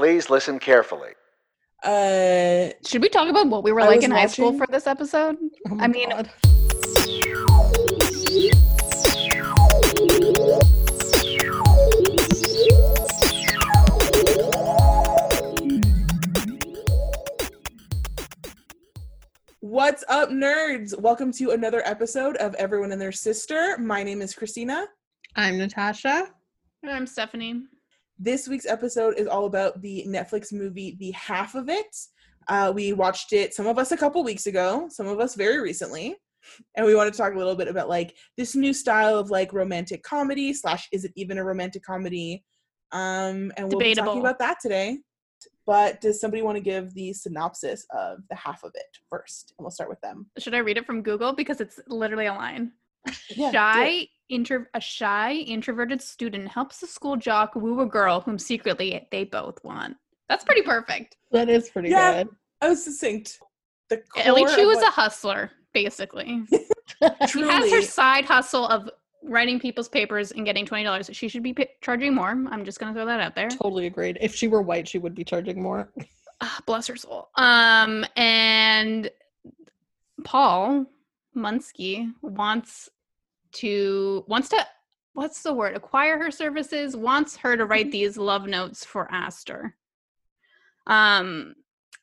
[0.00, 1.10] Please listen carefully.
[1.84, 4.66] Uh, Should we talk about what we were I like was in high school for
[4.66, 5.36] this episode?
[5.68, 6.30] Oh I mean, God.
[19.60, 20.98] what's up, nerds?
[20.98, 23.76] Welcome to another episode of Everyone and Their Sister.
[23.76, 24.86] My name is Christina.
[25.36, 26.30] I'm Natasha.
[26.82, 27.64] And I'm Stephanie.
[28.22, 31.96] This week's episode is all about the Netflix movie The Half of It.
[32.48, 35.58] Uh, we watched it, some of us a couple weeks ago, some of us very
[35.58, 36.16] recently.
[36.76, 39.54] And we want to talk a little bit about like this new style of like
[39.54, 42.44] romantic comedy slash is it even a romantic comedy?
[42.92, 44.98] Um, and we'll be talking about that today.
[45.66, 49.54] But does somebody want to give the synopsis of the half of it first?
[49.56, 50.26] And we'll start with them.
[50.36, 52.72] Should I read it from Google because it's literally a line?
[53.30, 58.38] Yeah, shy intro a shy introverted student helps a school jock woo a girl whom
[58.38, 59.96] secretly they both want.
[60.28, 61.16] That's pretty perfect.
[61.32, 62.22] That is pretty Yeah.
[62.24, 62.28] good.
[62.62, 63.38] I was succinct.
[63.88, 66.42] The Ellie core Chu of is a hustler, basically.
[67.28, 68.90] She has her side hustle of
[69.22, 71.08] writing people's papers and getting twenty dollars.
[71.12, 72.30] She should be pa- charging more.
[72.30, 73.48] I'm just gonna throw that out there.
[73.48, 74.18] totally agreed.
[74.20, 75.90] If she were white, she would be charging more.
[76.42, 77.28] Ah, bless her soul.
[77.36, 79.08] Um, and
[80.24, 80.86] Paul
[81.36, 82.88] Munsky wants
[83.52, 84.66] to wants to
[85.14, 85.76] what's the word?
[85.76, 86.96] Acquire her services.
[86.96, 89.76] Wants her to write these love notes for Aster.
[90.86, 91.54] Um,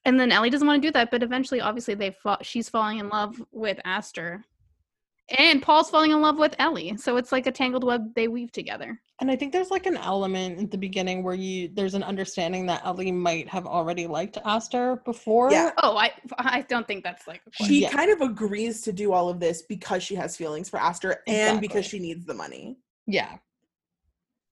[0.05, 2.37] and then Ellie doesn't want to do that, but eventually, obviously, they fall.
[2.41, 4.45] She's falling in love with Aster,
[5.37, 6.95] and Paul's falling in love with Ellie.
[6.97, 9.01] So it's like a tangled web they weave together.
[9.19, 12.67] And I think there's like an element at the beginning where you there's an understanding
[12.67, 15.51] that Ellie might have already liked Aster before.
[15.51, 15.71] Yeah.
[15.81, 17.41] Oh, I I don't think that's like.
[17.47, 17.89] a she Yeah.
[17.89, 21.59] kind of agrees to do all of this because she has feelings for Aster and
[21.59, 22.77] because she needs the money.
[23.07, 23.37] Yeah.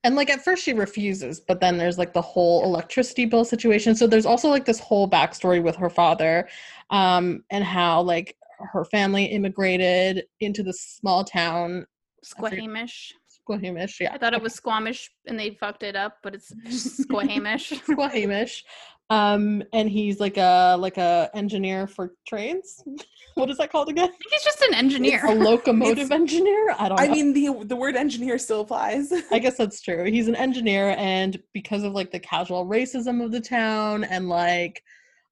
[0.03, 3.95] And like at first she refuses, but then there's like the whole electricity bill situation.
[3.95, 6.47] So there's also like this whole backstory with her father,
[6.89, 11.85] um, and how like her family immigrated into this small town,
[12.23, 13.13] Squamish.
[13.45, 14.13] Squamish, yeah.
[14.13, 16.51] I thought it was Squamish and they fucked it up, but it's
[16.97, 17.69] Squamish.
[17.83, 18.63] Squamish.
[19.11, 22.83] Um, and he's like a like a engineer for trains.
[23.35, 24.05] what is that called again?
[24.05, 25.23] I think he's just an engineer.
[25.27, 26.71] A locomotive It's- engineer?
[26.79, 27.03] I don't know.
[27.03, 29.13] I mean, the the word engineer still applies.
[29.31, 30.05] I guess that's true.
[30.05, 34.81] He's an engineer, and because of like the casual racism of the town and like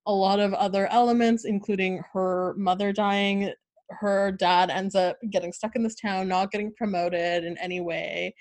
[0.05, 3.53] a lot of other elements, including her mother dying,
[3.89, 8.33] her dad ends up getting stuck in this town, not getting promoted in any way.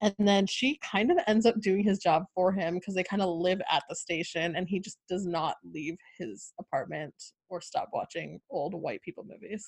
[0.00, 3.20] And then she kind of ends up doing his job for him because they kind
[3.20, 7.14] of live at the station and he just does not leave his apartment
[7.48, 9.66] or stop watching old white people movies.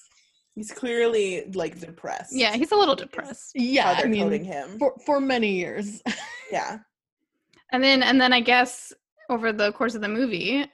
[0.54, 2.34] He's clearly like depressed.
[2.34, 3.52] yeah, he's a little depressed.
[3.54, 4.78] Yeah, I they're coding mean, him.
[4.78, 6.00] for, for many years.
[6.52, 6.78] yeah.
[7.72, 8.92] And then and then I guess
[9.28, 10.64] over the course of the movie,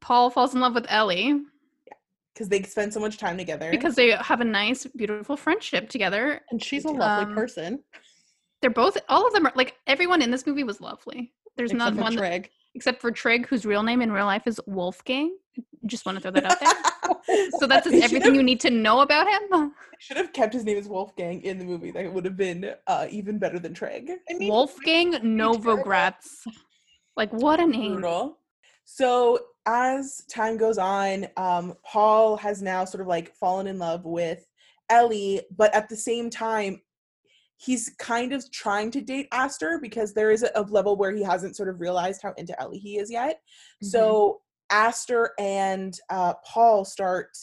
[0.00, 1.40] Paul falls in love with Ellie
[2.34, 3.70] Because they spend so much time together.
[3.70, 6.40] because they have a nice, beautiful friendship together.
[6.50, 7.82] and she's a lovely Um, person.
[8.60, 11.32] They're both all of them are like everyone in this movie was lovely.
[11.56, 14.46] There's not except for one that- except for Trig, whose real name in real life
[14.46, 15.36] is Wolfgang.
[15.84, 16.72] Just want to throw that out there.
[17.60, 19.72] So that's They everything should've- you need to know about him.
[19.98, 21.90] Should have kept his name as Wolfgang in the movie.
[21.92, 24.10] That would have been uh, even better than Trig.
[24.28, 26.46] I mean, Wolfgang Novogratz.
[27.16, 27.92] Like what a name.
[27.94, 28.38] Brutal.
[28.84, 34.04] So as time goes on, um, Paul has now sort of like fallen in love
[34.04, 34.46] with
[34.90, 36.80] Ellie, but at the same time,
[37.56, 41.22] he's kind of trying to date Aster because there is a, a level where he
[41.22, 43.40] hasn't sort of realized how into Ellie he is yet.
[43.82, 47.36] So Aster and uh, Paul start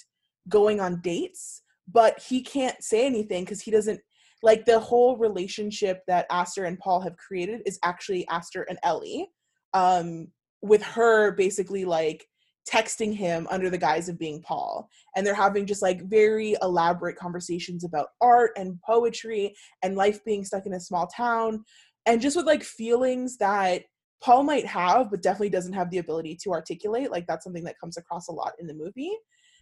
[0.50, 4.02] going on dates, but he can't say anything because he doesn't
[4.42, 9.30] like the whole relationship that Aster and Paul have created is actually Aster and Ellie.
[9.74, 10.28] Um,
[10.62, 12.26] with her basically like
[12.70, 14.88] texting him under the guise of being Paul.
[15.16, 20.46] And they're having just like very elaborate conversations about art and poetry and life being
[20.46, 21.64] stuck in a small town.
[22.06, 23.84] And just with like feelings that
[24.22, 27.12] Paul might have, but definitely doesn't have the ability to articulate.
[27.12, 29.16] Like that's something that comes across a lot in the movie.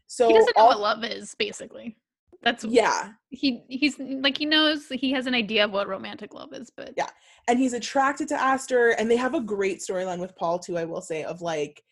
[0.08, 1.98] So he doesn't know all- what love is, basically.
[2.44, 3.12] That's yeah.
[3.30, 6.94] he he's like he knows he has an idea of what romantic love is, but
[6.96, 7.10] Yeah.
[7.48, 10.86] and he's attracted to Aster and they have a great storyline with Paul too I
[10.86, 11.84] will say of like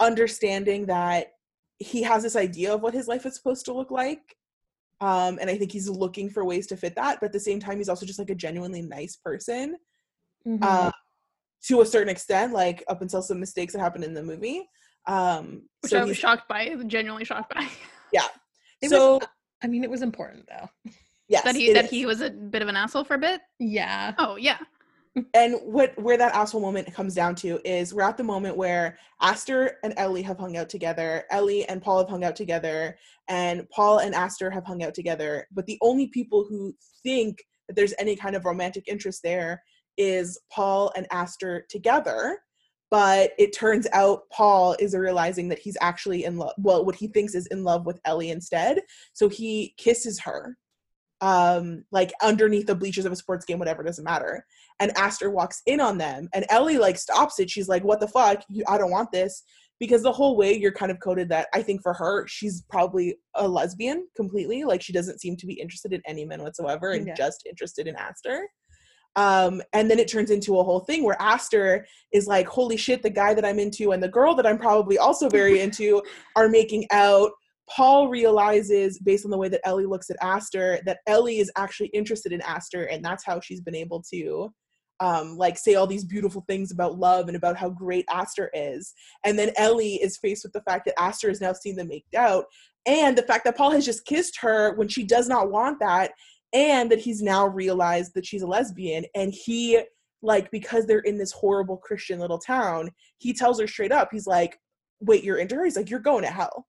[0.00, 1.28] understanding that
[1.78, 4.36] he has this idea of what his life is supposed to look like
[5.00, 7.60] um and I think he's looking for ways to fit that but at the same
[7.60, 9.76] time he's also just like a genuinely nice person
[10.46, 10.58] Mhm.
[10.62, 10.90] uh,
[11.66, 14.68] to a certain extent like up until some mistakes that happened in the movie
[15.06, 17.66] um which so I was shocked by, genuinely shocked by.
[18.82, 19.26] It so was,
[19.62, 20.68] I mean, it was important though.
[21.28, 21.90] yes that he it that is.
[21.90, 23.40] he was a bit of an asshole for a bit.
[23.58, 24.14] Yeah.
[24.18, 24.58] Oh yeah.
[25.34, 28.98] and what where that asshole moment comes down to is we're at the moment where
[29.20, 32.98] Aster and Ellie have hung out together, Ellie and Paul have hung out together,
[33.28, 35.46] and Paul and Aster have hung out together.
[35.52, 39.62] But the only people who think that there's any kind of romantic interest there
[39.96, 42.38] is Paul and Aster together.
[42.90, 46.52] But it turns out Paul is realizing that he's actually in love.
[46.58, 48.80] Well, what he thinks is in love with Ellie instead.
[49.12, 50.56] So he kisses her
[51.22, 54.44] um like underneath the bleachers of a sports game whatever doesn't matter
[54.80, 58.08] and aster walks in on them and ellie like stops it she's like what the
[58.08, 59.42] fuck you, i don't want this
[59.80, 63.16] because the whole way you're kind of coded that i think for her she's probably
[63.36, 67.06] a lesbian completely like she doesn't seem to be interested in any men whatsoever and
[67.06, 67.14] Yeah.
[67.14, 68.46] just interested in aster
[69.16, 73.02] um and then it turns into a whole thing where aster is like holy shit
[73.02, 76.02] the guy that i'm into and the girl that i'm probably also very into
[76.36, 77.32] are making out
[77.68, 81.88] Paul realizes, based on the way that Ellie looks at Aster, that Ellie is actually
[81.88, 84.52] interested in Aster, and that's how she's been able to,
[85.00, 88.94] um, like, say all these beautiful things about love and about how great Aster is.
[89.24, 92.04] And then Ellie is faced with the fact that Aster has now seen them make
[92.16, 92.44] out,
[92.86, 96.12] and the fact that Paul has just kissed her when she does not want that,
[96.52, 99.80] and that he's now realized that she's a lesbian, and he,
[100.22, 104.26] like, because they're in this horrible Christian little town, he tells her straight up, he's
[104.26, 104.58] like,
[105.00, 106.66] "Wait, you're into her?" He's like, "You're going to hell."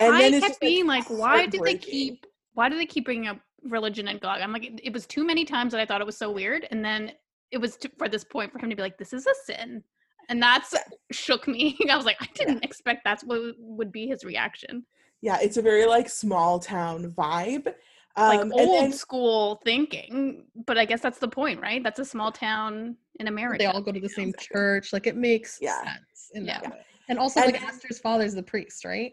[0.00, 2.24] And I it's kept being like, why did they keep
[2.54, 4.40] why do they keep bringing up religion and God?
[4.40, 6.66] I'm like, it, it was too many times that I thought it was so weird,
[6.70, 7.12] and then
[7.50, 9.82] it was to, for this point for him to be like, this is a sin,
[10.28, 10.74] and that's
[11.10, 11.76] shook me.
[11.90, 14.84] I was like, I didn't expect that's what would be his reaction.
[15.20, 17.72] yeah, it's a very like small town vibe.
[18.16, 21.82] Like Um, old then, school thinking, but I guess that's the point, right?
[21.82, 23.58] That's a small town in America.
[23.58, 24.92] They all go to the same church.
[24.92, 25.82] Like it makes Yeah.
[25.84, 26.60] sense in Yeah.
[26.60, 26.84] that way.
[27.08, 29.12] And also, And- like Aster's father's the priest, right?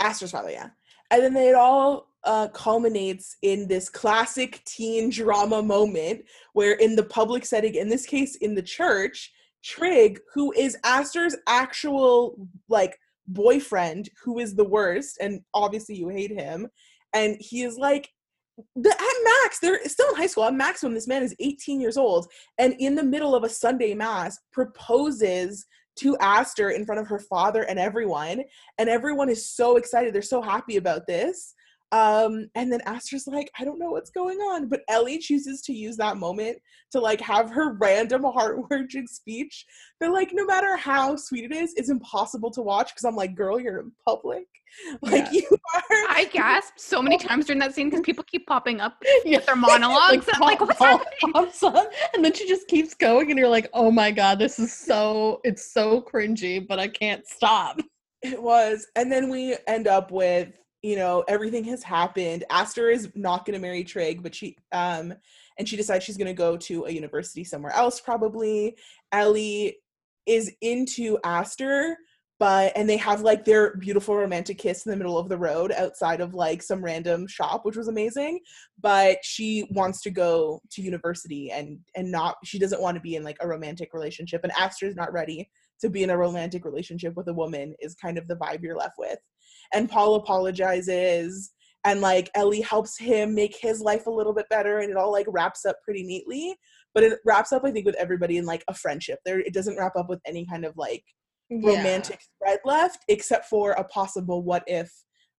[0.00, 0.70] Aster's father, yeah.
[1.10, 7.02] And then it all uh, culminates in this classic teen drama moment where, in the
[7.02, 9.32] public setting, in this case, in the church,
[9.64, 12.96] Trig, who is Aster's actual like
[13.26, 16.68] boyfriend, who is the worst, and obviously you hate him,
[17.14, 18.10] and he is like.
[18.76, 20.44] The, at max, they're still in high school.
[20.44, 22.28] At max, when this man is 18 years old,
[22.58, 25.64] and in the middle of a Sunday mass, proposes
[25.96, 28.42] to Aster in front of her father and everyone,
[28.76, 30.14] and everyone is so excited.
[30.14, 31.54] They're so happy about this.
[31.92, 34.68] Um, and then Aster's like, I don't know what's going on.
[34.68, 36.58] But Ellie chooses to use that moment
[36.92, 39.64] to like have her random heart-wrenching speech.
[40.00, 43.34] They're like, no matter how sweet it is, it's impossible to watch because I'm like,
[43.34, 44.44] girl, you're in public.
[45.02, 45.40] Like Yeah.
[45.42, 48.96] you are I gasped so many times during that scene because people keep popping up
[49.22, 49.36] Yeah.
[49.36, 50.26] with their monologues.
[50.32, 51.90] I'm like, pop- what's pop- happening?
[52.14, 55.42] and then she just keeps going, and you're like, "Oh my god, this is so
[55.44, 57.80] it's so cringy, but I can't stop."
[58.22, 58.86] It was.
[58.96, 60.48] And then we end up with,
[60.82, 62.44] you know, everything has happened.
[62.50, 65.14] Aster is not going to marry Trig, but she, um,
[65.56, 68.76] and she decides she's going to go to a university somewhere else, probably.
[69.12, 69.76] Ellie
[70.26, 71.96] is into Aster,
[72.40, 75.70] but, and they have like their beautiful romantic kiss in the middle of the road
[75.70, 78.40] outside of like some random shop, which was amazing.
[78.80, 83.14] But she wants to go to university and, and not, she doesn't want to be
[83.14, 84.40] in like a romantic relationship.
[84.42, 85.48] And aster is not ready
[85.80, 88.76] to be in a romantic relationship with a woman is kind of the vibe you're
[88.76, 89.18] left with.
[89.72, 91.50] And Paul apologizes
[91.84, 95.10] and like Ellie helps him make his life a little bit better and it all
[95.12, 96.54] like wraps up pretty neatly.
[96.94, 99.18] But it wraps up, I think, with everybody in like a friendship.
[99.24, 101.02] There it doesn't wrap up with any kind of like
[101.50, 104.90] romantic thread left, except for a possible what if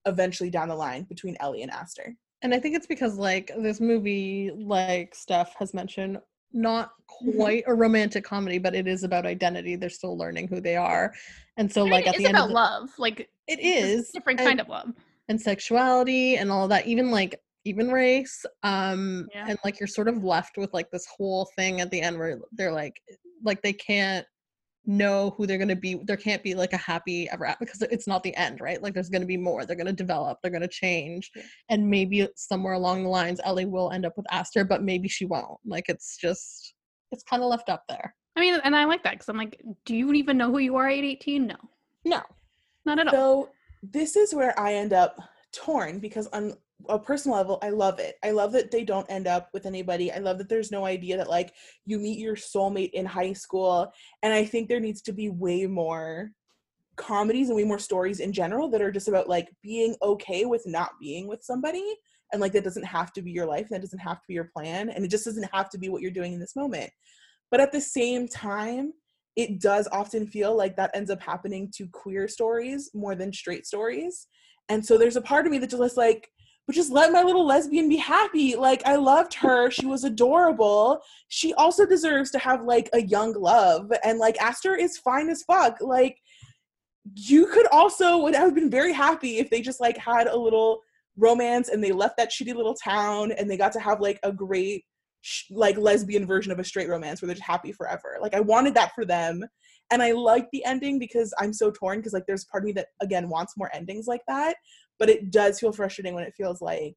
[0.06, 2.16] eventually down the line between Ellie and Aster.
[2.42, 6.18] And I think it's because like this movie, like Steph has mentioned,
[6.52, 6.92] not
[7.24, 7.36] Mhm.
[7.38, 9.76] quite a romantic comedy, but it is about identity.
[9.76, 11.14] They're still learning who they are,
[11.58, 12.90] and so I mean, like at it the is end about of the, love.
[13.00, 14.90] Like it it's a is different and- kind of love.
[15.30, 19.46] and sexuality and all that even like even race um Yeah.
[19.50, 22.40] and like you're sort of left with like this whole thing at the end where
[22.52, 23.00] they're like
[23.44, 24.26] like they can't
[24.86, 27.82] know who they're going to be there can't be like a happy ever after because
[27.84, 30.38] it's not the end right like there's going to be more they're going to develop
[30.42, 31.44] they're going to change Yeah.
[31.70, 35.24] and maybe somewhere along the lines ellie will end up with aster but maybe she
[35.24, 36.74] won't like it's just
[37.14, 39.62] it's kind of left up there I mean, and I like that because I'm like,
[39.86, 41.46] do you even know who you are at 18?
[41.46, 41.56] No,
[42.04, 42.22] no
[42.86, 43.14] not at all.
[43.14, 43.50] So
[43.82, 45.18] this is where I end up
[45.52, 46.54] torn because on
[46.90, 48.16] a personal level, I love it.
[48.24, 50.12] I love that they don't end up with anybody.
[50.12, 51.54] I love that there's no idea that like
[51.86, 53.92] you meet your soulmate in high school.
[54.22, 56.32] And I think there needs to be way more
[56.96, 60.64] comedies and way more stories in general that are just about like being okay with
[60.66, 61.96] not being with somebody.
[62.32, 64.50] And like that doesn't have to be your life, that doesn't have to be your
[64.56, 66.90] plan, and it just doesn't have to be what you're doing in this moment.
[67.52, 68.94] But at the same time,
[69.36, 73.66] it does often feel like that ends up happening to queer stories more than straight
[73.66, 74.28] stories.
[74.70, 76.30] And so there's a part of me that just like,
[76.66, 78.56] but just let my little lesbian be happy.
[78.56, 79.70] Like I loved her.
[79.70, 81.02] She was adorable.
[81.28, 83.92] She also deserves to have like a young love.
[84.04, 85.78] And like Aster is fine as fuck.
[85.82, 86.18] Like
[87.16, 90.80] you could also would have been very happy if they just like had a little
[91.18, 94.32] romance and they left that shitty little town and they got to have like a
[94.32, 94.86] great
[95.24, 98.18] sh- like lesbian version of a straight romance where they're just happy forever.
[98.22, 99.44] Like I wanted that for them.
[99.92, 102.74] And I like the ending because I'm so torn because like there's part of me
[102.74, 104.58] that again wants more endings like that,
[105.00, 106.96] but it does feel frustrating when it feels like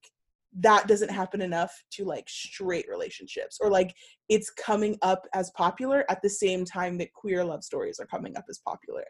[0.58, 3.94] that doesn't happen enough to like straight relationships or like
[4.28, 8.36] it's coming up as popular at the same time that queer love stories are coming
[8.36, 9.04] up as popular.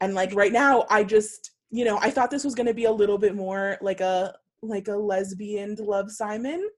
[0.00, 2.86] And like right now I just, you know, I thought this was going to be
[2.86, 6.68] a little bit more like a like a lesbian love Simon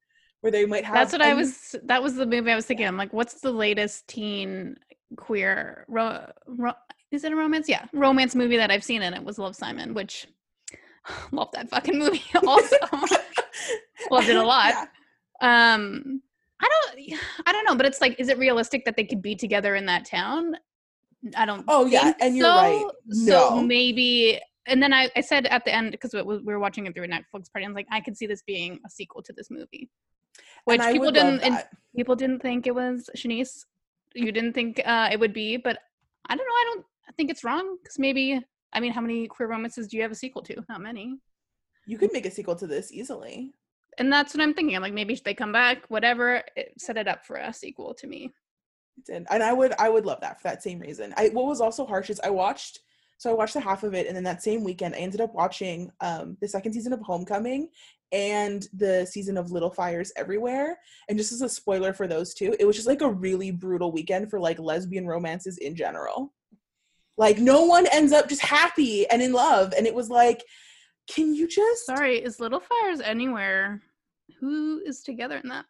[0.42, 1.74] where they might have That's what I was.
[1.84, 2.86] That was the movie I was thinking.
[2.86, 4.76] I'm like, what's the latest teen
[5.16, 5.84] queer?
[5.88, 6.72] Ro- ro-
[7.10, 7.68] is it a romance?
[7.68, 10.26] Yeah, romance movie that I've seen, and it was Love Simon, which
[11.32, 12.22] love that fucking movie.
[12.46, 12.76] Also,
[14.10, 14.74] loved it a lot.
[15.40, 15.74] Yeah.
[15.74, 16.20] Um,
[16.60, 19.36] I don't, I don't know, but it's like, is it realistic that they could be
[19.36, 20.56] together in that town?
[21.36, 21.64] I don't.
[21.68, 22.56] Oh, yeah, and you're so.
[22.56, 22.84] right.
[23.10, 24.40] So maybe.
[24.66, 27.04] And then I, I said at the end because we we were watching it through
[27.04, 27.64] a Netflix party.
[27.64, 29.88] I was like, I could see this being a sequel to this movie,
[30.64, 31.40] which and people didn't.
[31.40, 31.64] and
[31.96, 33.64] people didn't think it was Shanice.
[34.14, 35.78] You didn't think uh, it would be, but
[36.28, 36.52] I don't know.
[36.52, 38.40] I don't I think it's wrong because maybe.
[38.74, 40.64] I mean, how many queer romances do you have a sequel to?
[40.68, 41.18] Not many.
[41.86, 43.52] You could make a sequel to this easily.
[43.98, 44.74] And that's what I'm thinking.
[44.74, 46.42] I'm like, maybe they come back, whatever.
[46.56, 48.32] It, set it up for a sequel to me.
[48.96, 49.26] It did.
[49.30, 51.12] And I would I would love that for that same reason.
[51.16, 52.80] I what was also harsh is I watched
[53.18, 55.34] so I watched the half of it and then that same weekend I ended up
[55.34, 57.68] watching um the second season of Homecoming
[58.12, 60.78] and the season of Little Fires Everywhere.
[61.08, 63.90] And just as a spoiler for those two, it was just like a really brutal
[63.90, 66.32] weekend for like lesbian romances in general.
[67.16, 69.72] Like no one ends up just happy and in love.
[69.76, 70.42] And it was like,
[71.08, 73.80] can you just Sorry, is Little Fires anywhere?
[74.40, 75.64] Who is together in that?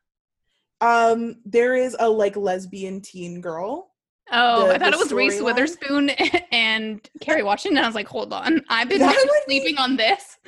[0.81, 3.93] um there is a like lesbian teen girl
[4.33, 5.45] Oh, The- I thought it was Reese storyline?
[5.45, 6.11] Witherspoon
[6.53, 7.77] and Kerry Washington.
[7.79, 9.01] And I was like, hold on, I've been
[9.47, 10.39] sleeping be- on this.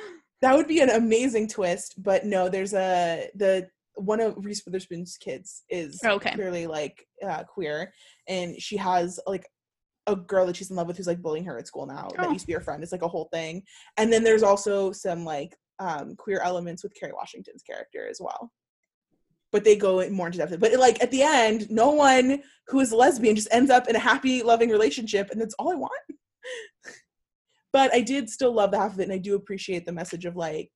[0.45, 5.17] That would be an amazing twist, but no, there's a the one of Reese Witherspoon's
[5.17, 6.33] kids is Okay.
[6.35, 7.95] clearly like uh, queer,
[8.29, 9.49] and she has like
[10.07, 12.09] a girl that she's in love with who's like bullying her at school now.
[12.19, 12.33] That Oh.
[12.33, 12.83] used to be her friend.
[12.83, 13.63] It's like a whole thing,
[13.97, 18.53] and then there's also some like um, queer elements with Kerry Washington's character as well.
[19.51, 20.61] But they go more into depth.
[20.61, 23.99] But like at the end, no one who is lesbian just ends up in a
[24.11, 25.93] happy, loving relationship, and that's all I want.
[27.75, 30.27] but I did still love the half of it, and I do appreciate the message
[30.27, 30.71] of like,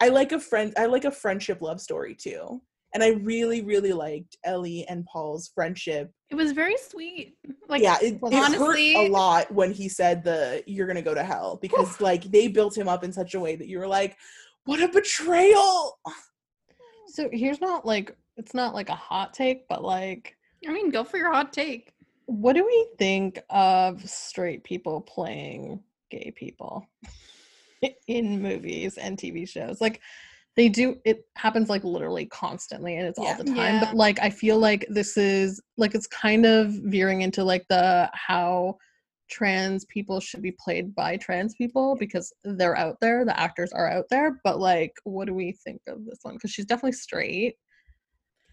[0.00, 2.60] I like a friend, I like a friendship love story too,
[2.92, 6.10] and I really, really liked Ellie and Paul's friendship.
[6.30, 7.36] It was very sweet.
[7.68, 11.14] Like, yeah, it, it honestly- hurt a lot when he said the "you're gonna go
[11.14, 13.86] to hell" because like they built him up in such a way that you were
[13.86, 14.16] like,
[14.64, 15.98] "What a betrayal!"
[17.08, 20.34] So here's not like it's not like a hot take, but like
[20.66, 21.92] I mean, go for your hot take.
[22.24, 25.80] what do we think of straight people playing
[26.12, 26.86] gay people
[28.06, 29.80] in movies and TV shows?
[29.80, 30.00] Like
[30.54, 33.30] they do it happens like literally constantly and it's Yeah.
[33.30, 33.56] all the time.
[33.56, 33.80] Yeah.
[33.86, 38.10] But like I feel like this is like it's kind of veering into like the
[38.12, 38.76] how
[39.30, 43.90] trans people should be played by trans people because they're out there, the actors are
[43.90, 44.38] out there.
[44.44, 46.34] But like what do we think of this one?
[46.34, 47.54] Because she's definitely straight.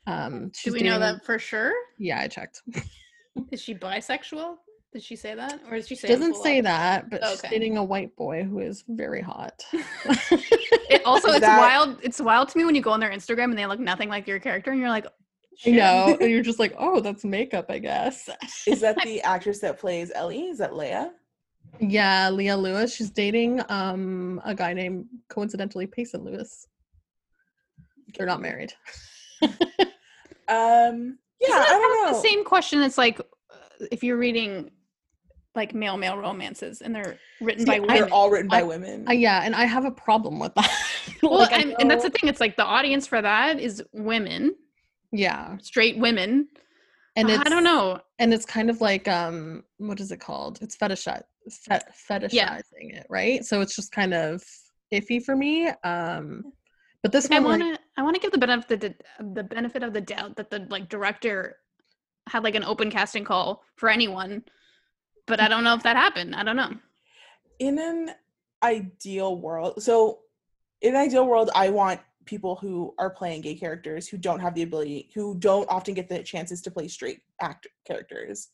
[0.08, 1.74] Um Do we know that for sure?
[1.98, 2.62] Yeah, I checked.
[3.52, 4.56] Is she bisexual?
[4.92, 6.08] Did she say that, or did she say?
[6.08, 6.64] She it doesn't say out?
[6.64, 7.50] that, but she's Okay.
[7.50, 9.64] dating a white boy who is very hot.
[10.92, 12.00] It also, it's That- wild.
[12.02, 14.28] It's wild to me when you go on their Instagram and they look nothing like
[14.28, 15.10] your character, and you're like, I
[15.56, 18.28] "Shit." know, and you're just like, oh, that's makeup, I guess.
[18.66, 20.48] Is that the actress that plays Ellie?
[20.48, 21.12] Is that Leia?
[21.80, 22.96] yeah, Leah Lewis.
[22.96, 26.66] She's dating um a guy named coincidentally Payson Lewis.
[28.18, 28.74] They're not married.
[30.48, 32.14] Um, yeah, Isn't I don't kind know.
[32.22, 32.82] The same question.
[32.82, 34.72] It's like uh, if you're reading
[35.56, 37.96] like male male romances and they're written See, by women.
[37.96, 39.08] They're all written by I- women.
[39.10, 40.72] Uh, yeah, and I have a problem with that.
[41.24, 42.30] well, Like, and, and that's the thing.
[42.30, 44.56] It's like the audience for that is women,
[45.12, 46.48] yeah, straight women.
[47.16, 48.00] and it's I don't know.
[48.20, 50.60] and it's kind of like um, what is it called?
[50.62, 51.24] It's fetishize,
[51.68, 53.44] fet- fetishizing it, right?
[53.44, 54.44] So it's just kind of
[54.94, 55.70] iffy for me.
[55.84, 56.54] Um,
[57.02, 57.82] but this I one, like, want to.
[57.98, 60.68] I want to give the benefit of the, the benefit of the doubt that the
[60.70, 61.56] like director
[62.28, 64.44] had like an open casting call for anyone,
[65.30, 66.36] but I don't know if that happened.
[66.36, 66.74] I don't know.
[67.60, 68.12] in an
[68.64, 70.20] ideal world so
[70.82, 74.54] in an ideal world i want people who are playing gay characters who don't have
[74.54, 78.50] the ability who don't often get the chances to play straight act characters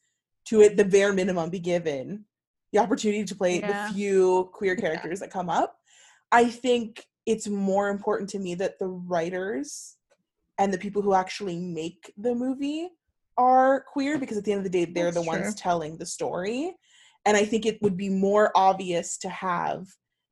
[0.45, 2.23] to at the bare minimum be given
[2.71, 3.67] the opportunity to play Yeah.
[3.71, 4.81] the few queer Yeah.
[4.85, 5.79] characters that come up
[6.31, 6.89] i think
[7.25, 9.97] it's more important to me that the writers
[10.59, 12.89] and the people who actually make the movie
[13.37, 16.05] are queer because at the end of the day they're That's the ones telling the
[16.05, 16.75] story
[17.25, 19.85] and i think it would be more obvious to have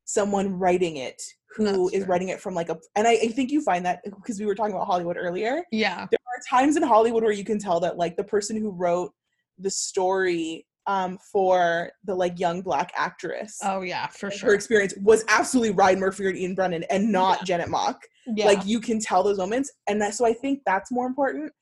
[0.05, 1.21] someone writing it
[1.55, 2.11] who That's is true.
[2.11, 4.55] writing it from like a and I, I think you find that because we were
[4.55, 6.07] talking about hollywood earlier Yeah.
[6.11, 9.11] there are times in hollywood where you can tell that like the person who wrote
[9.59, 14.49] the story um for the like young black actress Oh yeah, for sure.
[14.49, 17.43] her experience was absolutely Ryan Murphy or Ian Brennan and not Yeah.
[17.45, 18.01] Janet Mock.
[18.27, 18.47] Yeah.
[18.47, 21.53] Like you can tell those moments, and that, so I think that's more important.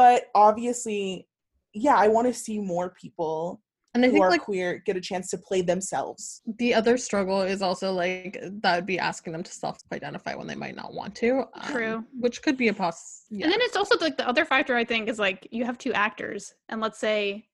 [0.00, 1.28] But obviously,
[1.74, 3.60] yeah, I want to see more people
[3.92, 6.40] and I who think are like queer get a chance to play themselves.
[6.56, 10.54] the other struggle is also like that would be asking them to self-identify when they
[10.54, 11.40] might not want to.
[11.52, 12.04] um, True.
[12.18, 13.26] which could be a poss.
[13.28, 13.44] Yeah.
[13.44, 15.92] And then it's also like the other factor I think is like you have two
[15.92, 17.46] actors, and let's say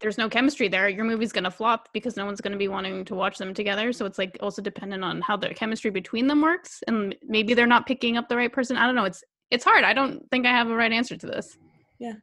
[0.00, 3.14] there's no chemistry there, your movie's gonna flop because no one's gonna be wanting to
[3.14, 3.92] watch them together.
[3.92, 7.66] So it's like also dependent on how the chemistry between them works, and maybe they're
[7.66, 8.78] not picking up the right person.
[8.78, 9.04] I don't know.
[9.04, 9.84] It's it's hard.
[9.84, 11.58] I don't think I have a right answer to this.
[11.98, 12.14] Yeah,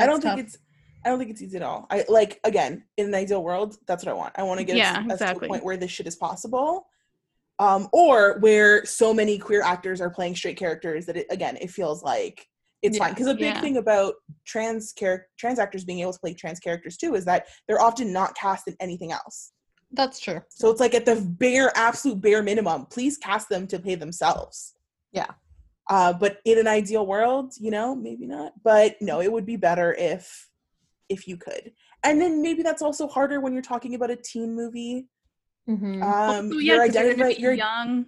[0.00, 0.40] I don't think tough.
[0.40, 0.58] it's.
[1.04, 1.86] I don't think it's easy at all.
[1.90, 4.34] I like again in an ideal world, that's what I want.
[4.36, 5.46] I want to get Yeah, us, us to exactly.
[5.46, 6.86] a point where this shit is possible,
[7.58, 11.70] um, or where so many queer actors are playing straight characters that it, again it
[11.70, 12.46] feels like
[12.82, 13.10] it's fine.
[13.10, 13.60] Because a big yeah.
[13.60, 14.14] thing about
[14.46, 18.12] trans char- trans actors being able to play trans characters too is that they're often
[18.12, 19.52] not cast in anything else.
[19.92, 20.40] That's true.
[20.50, 24.74] So it's like at the bare, absolute bare minimum, please cast them to play themselves.
[25.12, 25.26] Yeah.
[25.90, 28.52] Uh, but in an ideal world, you know, maybe not.
[28.62, 30.48] But no, it would be better if
[31.08, 31.72] if you could.
[32.04, 35.08] And then maybe that's also harder when you're talking about a teen movie.
[35.68, 36.00] Mhm.
[36.00, 38.06] Um, Also, your 'cause they're gonna identity, be your young.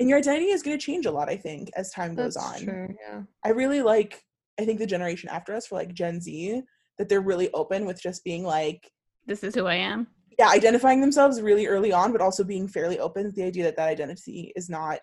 [0.00, 1.28] and your identity is going to change a lot.
[1.28, 2.64] I think as time goes That's on.
[2.64, 2.96] true.
[3.06, 3.22] Yeah.
[3.44, 4.24] I really like.
[4.58, 6.62] I think the generation after us, for like Gen Z,
[6.96, 8.90] that they're really open with just being like,
[9.26, 10.06] This is who I am.
[10.38, 13.76] yeah, identifying themselves really early on, but also being fairly open to the idea that
[13.76, 15.00] that identity is not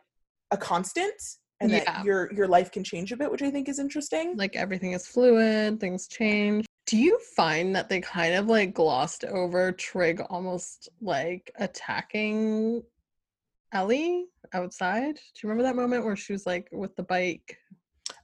[0.49, 1.13] a constant
[1.59, 1.83] and Yeah.
[1.83, 4.35] that your your life can change a bit, which I think is interesting.
[4.37, 6.65] Like everything is fluid, things change.
[6.85, 12.83] Do you find that they kind of like glossed over Trig almost like attacking
[13.73, 15.15] Ellie outside?
[15.15, 17.57] Do you remember that moment where she was like with the bike?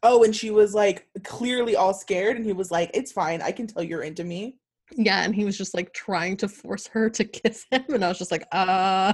[0.06, 3.52] oh, and she was like clearly all scared, and he was like, "It's fine, I
[3.52, 4.58] can tell you're into me."
[4.96, 8.10] Yeah, and he was just like trying to force her to kiss him, and I
[8.10, 9.14] was just like, uh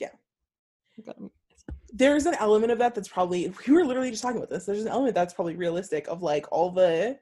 [0.00, 0.08] Yeah.
[1.96, 2.12] Got him.
[2.12, 4.64] There's an element of that that's probably we were literally just talking about this.
[4.64, 7.18] There's an element that's probably realistic of like all the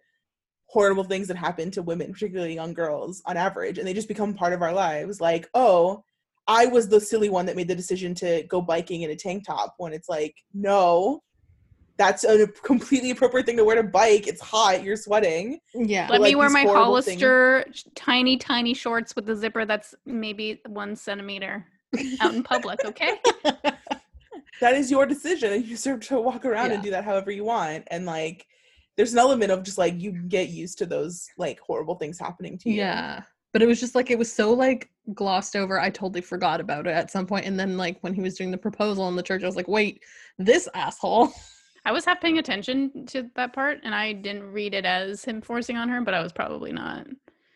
[0.66, 4.33] horrible things that happen to women, particularly young girls, on average, and they just become
[4.33, 5.20] part of our lives.
[5.20, 6.04] Like, oh,
[6.46, 9.46] I was the silly one that made the decision to go biking in a tank
[9.46, 11.22] top when it's like, no,
[11.96, 14.26] that's a completely appropriate thing to wear to bike.
[14.26, 15.61] It's hot, you're sweating.
[15.74, 16.09] Yeah.
[16.09, 17.20] Let like me wear my horrible things.
[17.20, 21.66] Hollister tiny, tiny shorts with the zipper that's maybe one centimeter
[22.20, 23.20] out in public, okay?
[24.60, 27.44] That is your decision, and you deserve to walk around and do that however you
[27.44, 27.84] want.
[27.90, 28.46] And like,
[28.96, 32.58] there's an element of just like you get used to those like horrible things happening
[32.58, 32.76] to you.
[32.76, 33.22] Yeah.
[33.52, 35.80] But it was just like it was so like glossed over.
[35.80, 37.26] I totally forgot about it at some.
[37.32, 39.68] And then like when he was doing the proposal in the church, I was like,
[39.68, 40.02] wait,
[40.38, 41.32] this asshole.
[41.86, 45.40] I was half paying attention to that part and I didn't read it as him
[45.40, 47.06] forcing on her, but I was probably not.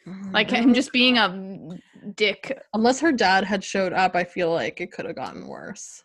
[0.07, 1.79] Oh, like him just being a
[2.15, 2.59] dick.
[2.73, 6.03] unless her dad had showed up, I feel like it could have gotten worse.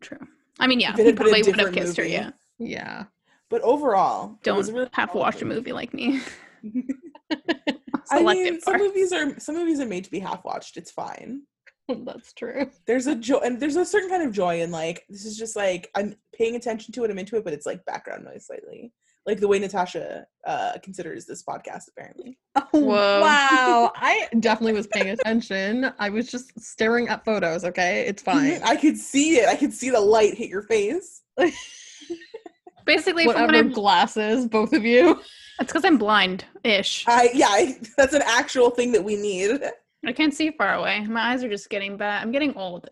[0.00, 0.18] True.
[0.60, 2.30] I mean, yeah, If he had been a probably would have different kissed her, yeah.
[2.58, 3.04] Yeah.
[3.50, 6.20] But overall, Don't a really have to solid watch a movie like me.
[8.10, 8.80] I mean, some part.
[8.80, 10.76] movies are some movies are made to be half watched.
[10.76, 11.42] It's fine.
[11.88, 12.70] That's true.
[12.86, 15.56] There's a joy, and there's a certain kind of joy in like this is just
[15.56, 17.10] like I'm paying attention to it.
[17.10, 18.92] I'm into it, but it's like background noise slightly,
[19.28, 21.84] like the way Natasha uh considers this podcast.
[21.88, 23.20] Apparently, Oh, Whoa.
[23.20, 23.92] wow.
[23.96, 25.92] I definitely was paying attention.
[25.98, 28.04] I was just staring at photos, okay?
[28.08, 28.60] It's fine.
[28.64, 29.48] I could see it.
[29.48, 31.22] I could see the light hit your face.
[32.86, 35.20] Basically, from Whatever what glasses, both of you.
[35.58, 37.04] That's because I'm blind-ish.
[37.06, 39.60] I yeah, I, that's an actual thing that we need.
[40.06, 41.04] I can't see far away.
[41.06, 42.22] My eyes are just getting bad.
[42.22, 42.88] I'm getting old.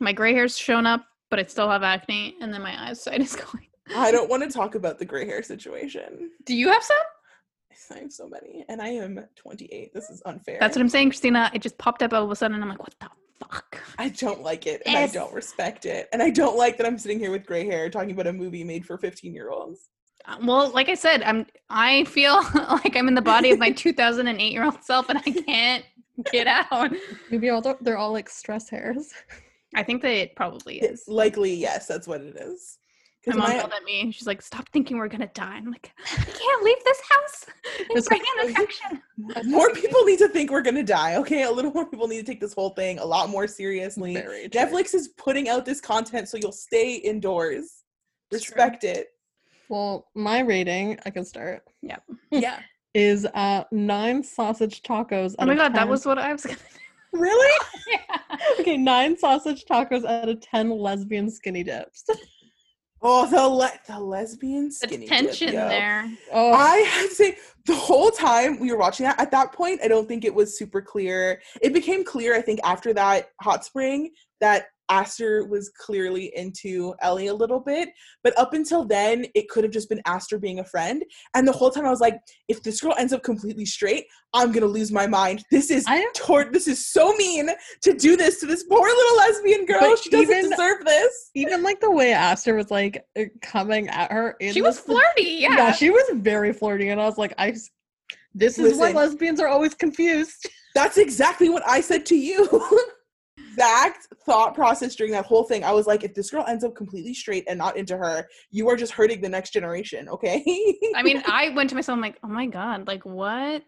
[0.00, 3.36] My gray hair's shown up, but I still have acne, and then my eyesight is
[3.36, 3.65] going.
[3.94, 6.30] I don't want to talk about the gray hair situation.
[6.44, 6.96] Do you have some?
[7.94, 9.92] I have so many, and I am 28.
[9.92, 10.56] This is unfair.
[10.58, 11.50] That's what I'm saying, Christina.
[11.54, 13.80] It just popped up all of a sudden, and I'm like, what the fuck?
[13.98, 16.98] I don't like it, and I don't respect it, and I don't like that I'm
[16.98, 19.90] sitting here with gray hair talking about a movie made for 15 year olds.
[20.24, 21.46] Uh, Well, like I said, I'm.
[21.68, 25.30] I feel like I'm in the body of my 2008 year old self, and I
[25.30, 25.84] can't
[26.32, 26.90] get out.
[27.30, 29.12] Maybe all the- they're all like stress hairs.
[29.74, 31.00] I think that it probably is.
[31.00, 32.78] It's likely yes, that's what it is.
[33.26, 34.12] My 'Cause mom my- yelled at me.
[34.12, 37.46] She's like, "Stop thinking we're gonna die." I'm like, "I can't leave this house
[37.90, 39.02] It's bring like- in infection."
[39.50, 41.16] more people need to think we're gonna die.
[41.16, 44.14] Okay, a little more people need to take this whole thing a lot more seriously.
[44.14, 44.60] Very true.
[44.60, 47.82] Netflix is putting out this content so you'll stay indoors.
[48.30, 48.54] It's true.
[48.54, 49.08] Respect it.
[49.68, 52.02] Well, my rating, I can start, Yep.
[52.30, 52.60] Yeah.
[52.94, 55.34] is uh nine sausage tacos.
[55.40, 56.58] Oh my of god, that was what I was gonna.
[57.12, 57.52] really
[57.88, 58.36] yeah.
[58.60, 58.76] okay.
[58.76, 62.04] Nine sausage tacos out of ten lesbian skinny dips.
[63.08, 65.68] Oh, the le- the lesbian The skinny dip, tension yo.
[65.68, 66.10] there.
[66.32, 69.80] Oh, I have to say, the whole time we were watching that, at that point,
[69.84, 71.40] I don't think it was super clear.
[71.62, 77.26] It became clear, I think, after that hot spring that Aster was clearly into Ellie
[77.28, 77.88] a little bit.
[78.22, 81.02] But up until then, it could have just been Aster being a friend.
[81.34, 82.18] And the whole time I was like,
[82.48, 85.44] if this girl ends up completely straight, I'm gonna lose my mind.
[85.50, 87.48] This is I- toward this is so mean
[87.82, 89.80] to do this to this poor little lesbian girl.
[89.80, 91.30] But she doesn't even- deserve this.
[91.34, 94.36] even like the way Aster was like uh, coming at her.
[94.40, 95.22] In She was this- flirty.
[95.40, 95.56] Yeah.
[95.56, 97.50] yeah, she was very flirty, and I was like, I.
[97.50, 97.70] s-
[98.34, 98.96] This is why Listen.
[98.96, 100.46] lesbians are always confused.
[100.74, 102.46] That's exactly what I said to you.
[103.38, 105.64] exact thought process during that whole thing.
[105.64, 108.68] I was like, if this girl ends up completely straight and not into her, you
[108.68, 110.42] are just hurting the next generation, okay?
[110.94, 111.96] I mean, I went to myself.
[111.96, 113.62] I'm like, oh my god, like what?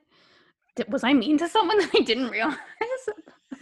[0.77, 2.57] Did, was I mean to someone that I didn't realize?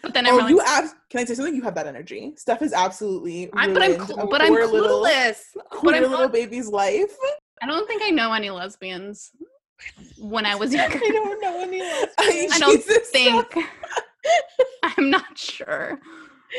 [0.03, 1.55] But then I oh, realized, you ab- can I say something?
[1.55, 2.35] You have that energy.
[2.37, 5.41] Steph is absolutely I'm, but I'm, cl- a but I'm little, clueless.
[5.71, 7.17] queer But I'm little not, baby's life.
[7.63, 9.33] I don't think I know any lesbians
[10.19, 10.99] when I was younger.
[11.03, 11.81] I don't know any
[12.19, 12.53] lesbians.
[12.53, 13.11] I don't Jesus.
[13.11, 13.55] think.
[14.83, 15.99] I'm not sure.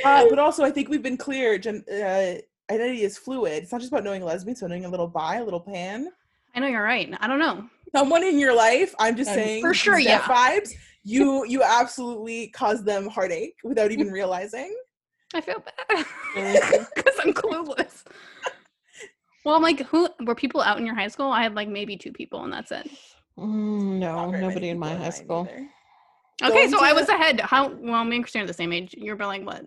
[0.03, 1.57] Uh, but also, I think we've been clear.
[1.57, 2.35] Gen- uh,
[2.71, 3.63] identity is fluid.
[3.63, 6.09] It's not just about knowing a lesbian, it's knowing a little bi, a little pan.
[6.55, 7.13] I know you're right.
[7.19, 7.69] I don't know.
[7.95, 10.19] someone in your life i'm just Um, saying for sure, yeah.
[10.21, 10.71] vibes
[11.03, 14.75] you you absolutely cause them heartache without even realizing
[15.33, 16.05] I feel bad
[16.95, 18.03] because I'm clueless.
[19.45, 21.31] Well, I'm like, who were people out in your high school?
[21.31, 22.89] I had like maybe two people, and that's it.
[23.37, 25.47] Mm, no, Not very many nobody in my high school.
[25.49, 25.67] either.
[26.43, 27.39] Okay, so I was ahead.
[27.41, 28.03] How well?
[28.03, 28.93] Me and Christina are the same age.
[28.97, 29.65] You're about like what?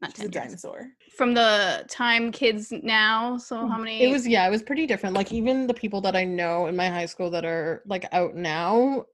[0.00, 0.44] Not She's a 10 years.
[0.62, 3.36] dinosaur From the time kids now.
[3.36, 4.02] So how many?
[4.02, 5.14] It was yeah, it was pretty different.
[5.16, 8.34] Like even the people that I know in my high school that are like out
[8.36, 9.04] now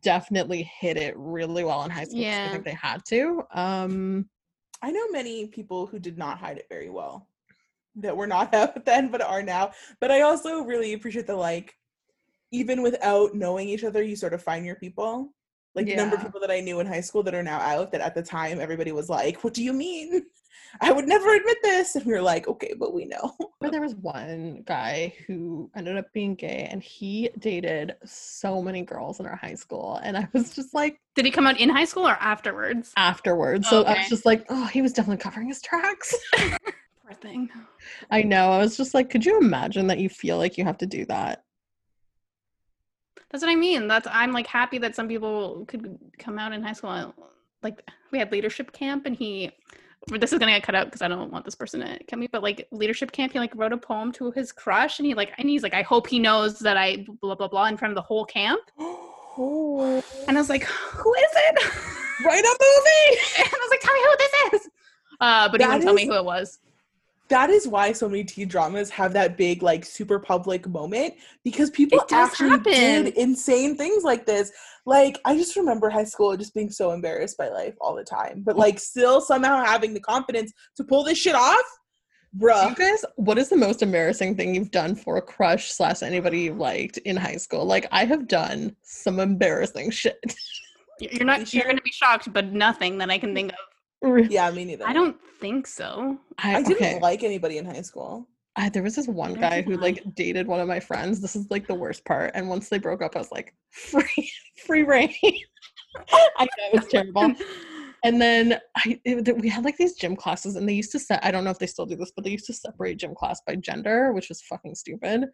[0.00, 2.22] definitely hit it really well in high school.
[2.24, 3.42] 'cause I think they had to.
[3.52, 4.28] Um
[4.82, 7.28] i know many people who did not hide it very well
[7.96, 11.76] that were not out then but are now but i also really appreciate the like
[12.50, 15.34] even without knowing each other you sort of find your people
[15.74, 17.92] like the number of people that i knew in high school that are now out
[17.92, 20.22] that at the time everybody was like what do you mean
[20.80, 23.80] i would never admit this and we were like okay but we know but there
[23.80, 29.26] was one guy who ended up being gay and he dated so many girls in
[29.26, 32.06] our high school and I was just like Did he come out in high school
[32.08, 32.92] or afterwards?
[32.96, 33.68] afterwards.
[33.68, 36.14] So I was just like, oh, he was definitely covering his tracks.
[36.36, 37.50] Poor thing.
[38.10, 38.50] I know.
[38.52, 41.04] I was just like, could you imagine that you feel like you have to do
[41.06, 41.44] that?
[43.30, 43.88] That's what I mean.
[43.88, 46.90] That's I'm like happy that some people could come out in high school.
[46.90, 47.12] I-
[47.62, 49.50] Like we had leadership camp, and he.
[50.08, 52.26] This is gonna get cut out because I don't want this person to come me.
[52.26, 55.32] But like leadership camp, he like wrote a poem to his crush, and he like
[55.38, 57.96] and he's like, I hope he knows that I blah blah blah in front of
[57.96, 58.62] the whole camp.
[59.42, 61.64] Oh, And I was like, who is it?
[62.26, 64.68] write a movie and I was like, tell me who this is.
[65.20, 66.58] Uh, but he That wouldn't tell me who it was.
[67.30, 71.14] That is why so many teen dramas have that big like super public moment
[71.44, 72.72] because people actually happen.
[72.72, 74.52] did insane things like this
[74.84, 78.42] like i just remember high school just being so embarrassed by life all the time
[78.44, 81.64] but like still somehow having the confidence to pull this shit off
[82.32, 82.68] Bro.
[82.68, 86.42] you guys, what is the most embarrassing thing you've done for a crush slash anybody
[86.42, 87.64] you liked in high school?
[87.64, 90.36] Like I have done some embarrassing shit.
[91.00, 91.52] You're you're not.
[91.52, 93.58] You You're gonna be shocked, but nothing that I can think of.
[94.02, 96.18] Yeah me neither I don't think so.
[96.38, 96.98] I, i didn't okay.
[97.00, 100.60] like anybody in high school I, there was this one guy who like dated one
[100.60, 101.20] of my friends.
[101.20, 102.32] This is like the worst part.
[102.34, 104.30] And once they broke up, I was like, free,
[104.66, 105.14] free reign.
[105.22, 107.32] I know it was terrible.
[108.02, 111.24] And then I it, we had like these gym classes, and they used to set.
[111.24, 113.42] I don't know if they still do this, but they used to separate gym class
[113.46, 115.26] by gender, which was fucking stupid.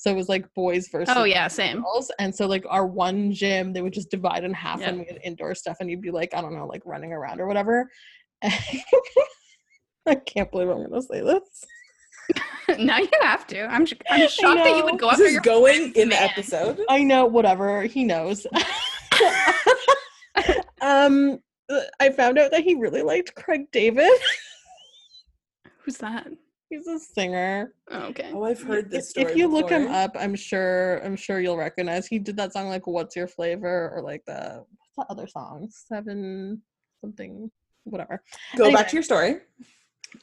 [0.00, 1.82] So it was like boys versus Oh yeah, same.
[1.82, 2.10] girls.
[2.18, 4.88] And so like our one gym, they would just divide in half, Yep.
[4.88, 7.38] and we had indoor stuff, and you'd be like, I don't know, like running around
[7.38, 7.90] or whatever.
[8.42, 11.64] I can't believe I'm gonna say this.
[12.78, 13.64] now you have to.
[13.66, 13.84] I'm.
[13.84, 16.22] sh- I'm shocked that you would go this after is your going friend's in the
[16.22, 17.82] episode I know, whatever.
[17.82, 18.46] He knows.
[20.80, 21.38] um,
[22.00, 24.10] I found out that he really liked Craig David.
[25.82, 26.26] Who's that?
[26.70, 27.74] He's a singer.
[27.90, 28.30] Oh, okay.
[28.32, 31.40] oh i've heard this If- story If you look him up, I'm sure I'm sure
[31.40, 32.06] you'll recognize.
[32.06, 35.68] He did that song like "What's Your Flavor" or like the what's that other song?
[35.70, 36.62] Seven
[37.00, 37.50] something,
[37.84, 38.22] whatever.
[38.56, 38.78] go anyway.
[38.80, 39.36] back to your story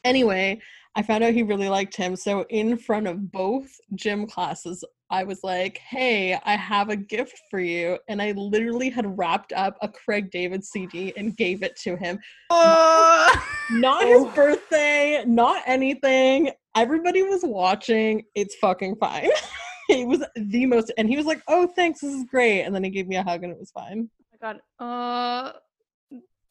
[0.04, 0.60] Anyway,
[0.98, 2.16] I found out he really liked him.
[2.16, 7.40] So in front of both gym classes, I was like, "Hey, I have a gift
[7.52, 11.76] for you," and I literally had wrapped up a Craig David CD and gave it
[11.84, 12.18] to him.
[12.50, 14.32] Not his Oh.
[14.34, 16.50] birthday, not anything.
[16.74, 18.24] Everybody was watching.
[18.34, 19.30] It's fucking fine.
[19.88, 22.82] it was the most, and he was like, "Oh, thanks, this is great," and then
[22.82, 24.10] he gave me a hug, and it was fine.
[24.20, 24.56] Oh my god.
[24.80, 25.52] Uh,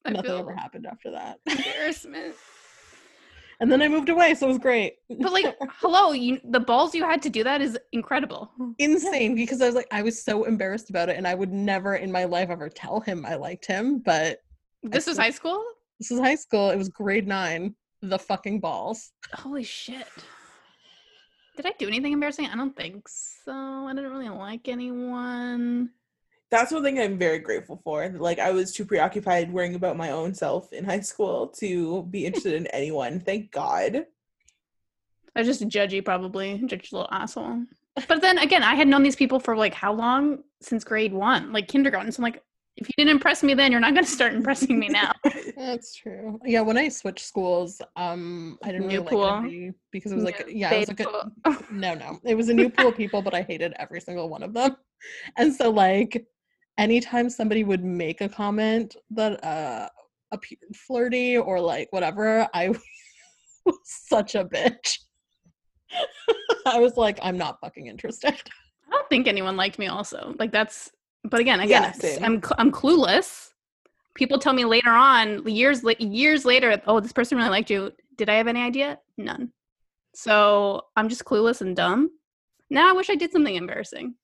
[0.06, 1.40] I Nothing feel ever happened after that.
[1.48, 2.34] embarrassment.
[3.60, 4.96] And then I moved away, so it was great.
[5.10, 8.52] But like, hello, you the balls you had to do that is incredible.
[8.80, 11.96] insane because I was like, I was so embarrassed about it, and I would never
[11.96, 14.00] in my life ever tell him I liked him.
[14.00, 14.40] But
[14.84, 15.64] This was high school.
[16.00, 16.70] this was high school.
[16.70, 17.76] It was grade nine.
[18.02, 19.12] The fucking balls.
[19.34, 20.08] Holy shit.
[21.56, 22.46] Did I do anything embarrassing?
[22.46, 23.52] I don't think so.
[23.52, 25.90] I didn't really like anyone.
[26.50, 28.08] That's one thing I'm very grateful for.
[28.10, 32.26] Like I was too preoccupied worrying about my own self in high school to be
[32.28, 33.20] interested in anyone.
[33.20, 34.06] Thank God.
[35.36, 37.66] I was just judgy, probably judgy little asshole.
[38.08, 40.44] But then again, I had known these people for like how long?
[40.62, 42.12] Since grade one, like kindergarten.
[42.12, 42.44] So I'm like,
[42.78, 45.12] if you didn't impress me then, you're not going to start impressing me now.
[45.58, 46.40] That's true.
[46.46, 49.20] Yeah, when I switched schools, um, I didn't New really pool.
[49.22, 51.66] like everybody because it was like, yeah, it was like a, pool.
[51.72, 54.44] no, no, it was a new pool of people, but I hated every single one
[54.44, 54.78] of them.
[55.38, 56.28] And so, like,
[56.78, 59.90] anytime somebody would make a comment that uh
[60.32, 62.70] appeared flirty or like whatever, I
[63.66, 65.00] was such a bitch.
[66.66, 68.34] I was like, I'm not fucking interested.
[68.34, 69.88] I don't think anyone liked me.
[69.88, 70.92] Also, like that's.
[71.24, 72.26] But again, again, Yeah.
[72.26, 73.50] I'm cl- I'm clueless.
[74.16, 77.92] People tell me later on, years la- years later, oh, this person really liked you.
[78.18, 79.00] Did I have any idea?
[79.18, 79.52] None.
[80.16, 82.10] So I'm just clueless and dumb.
[82.70, 84.16] Now I wish I did something embarrassing.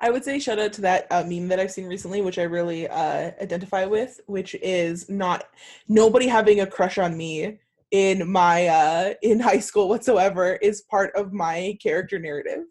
[0.00, 2.42] I would say shout out to that uh, meme that I've seen recently, which I
[2.42, 5.44] really uh, identify with, which is not
[5.88, 7.58] nobody having a crush on me
[7.90, 12.64] in my uh, in high school whatsoever is part of my character narrative.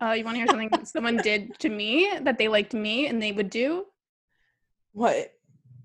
[0.00, 3.22] Uh, you want to hear something someone did to me that they liked me and
[3.22, 3.86] they would do?
[4.92, 5.32] What?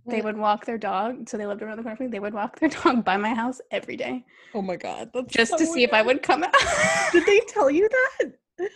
[0.06, 1.28] They would walk their dog.
[1.28, 2.12] So they lived around the corner from me.
[2.12, 4.23] They would walk their dog by my house every day
[4.54, 6.54] Oh my god, that's just to so see if I would come out.
[7.12, 8.32] Did they tell you that?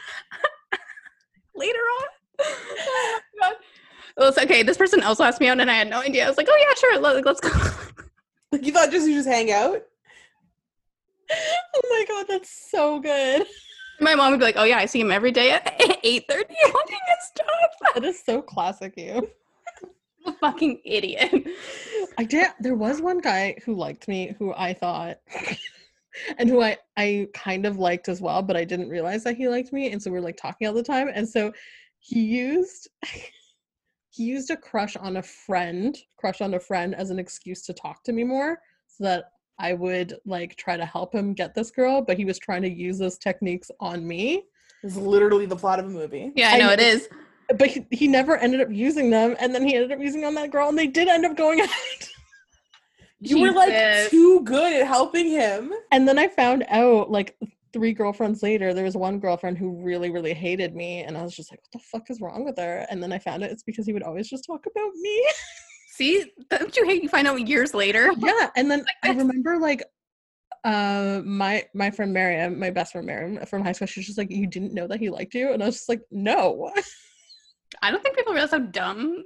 [1.62, 2.08] later on.
[2.40, 3.56] oh my god.
[4.18, 4.64] Well, it's okay.
[4.64, 6.26] This person also asked me out, and I had no idea.
[6.26, 7.50] I was like, "Oh yeah, sure, let, let's go."
[8.52, 9.82] Like you thought just you just hang out?
[11.32, 13.48] Oh my god, that's so good.
[14.02, 16.54] My mom would be like, "Oh yeah, I see him every day at eight thirty
[16.74, 17.48] walking his dog."
[17.96, 19.30] That is so classic you.
[20.26, 21.48] A fucking idiot.
[22.18, 22.48] I did.
[22.60, 25.20] There was one guy who liked me, who I thought,
[26.38, 29.48] and who I I kind of liked as well, but I didn't realize that he
[29.48, 31.52] liked me, and so we are like talking all the time, and so
[32.00, 32.90] he used
[34.10, 37.74] he used a crush on a friend, crush on a friend as an excuse to
[37.74, 41.72] talk to me more, so that I would like try to help him get this
[41.72, 44.46] girl, but he was trying to use those techniques on me.
[44.84, 46.32] It's literally the plot of a movie.
[46.36, 46.74] Yeah, I I know know.
[46.74, 47.08] it is.
[47.58, 50.34] But he, he never ended up using them, and then he ended up using on
[50.36, 51.70] that girl, and they did end up going out.
[53.22, 55.72] You were like too good at helping him.
[55.92, 57.38] And then I found out like
[57.72, 61.04] three girlfriends later, there was one girlfriend who really, really hated me.
[61.04, 62.86] And I was just like, what the fuck is wrong with her?
[62.90, 65.28] And then I found out it's because he would always just talk about me.
[65.94, 67.04] See, don't you hate?
[67.04, 68.12] You find out years later.
[68.18, 68.50] yeah.
[68.56, 69.84] And then I remember like
[70.64, 74.32] uh my my friend Miriam, my best friend Miriam from high school, she's just like,
[74.32, 75.54] You didn't know that he liked you?
[75.54, 76.72] And I was just like, No.
[77.82, 79.24] I don't think people realize how dumb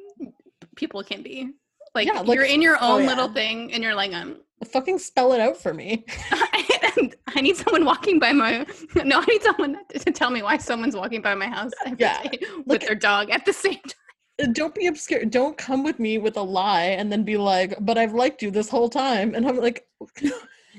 [0.75, 1.51] people can be.
[1.95, 3.09] Like, Yeah, like- you're in your Oh, own yeah.
[3.09, 6.05] little thing, and you're like, um, Fucking spell it out for me.
[6.31, 8.65] I need someone walking by my.
[9.03, 12.21] No, I need someone to, tell me why someone's walking by my house every Yeah,
[12.23, 14.51] day with like- their dog at the same time.
[14.53, 15.23] Don't be obscure.
[15.25, 18.51] Don't come with me with a lie and then be like, but I've liked you
[18.51, 19.33] this whole time.
[19.33, 19.87] And I'm like,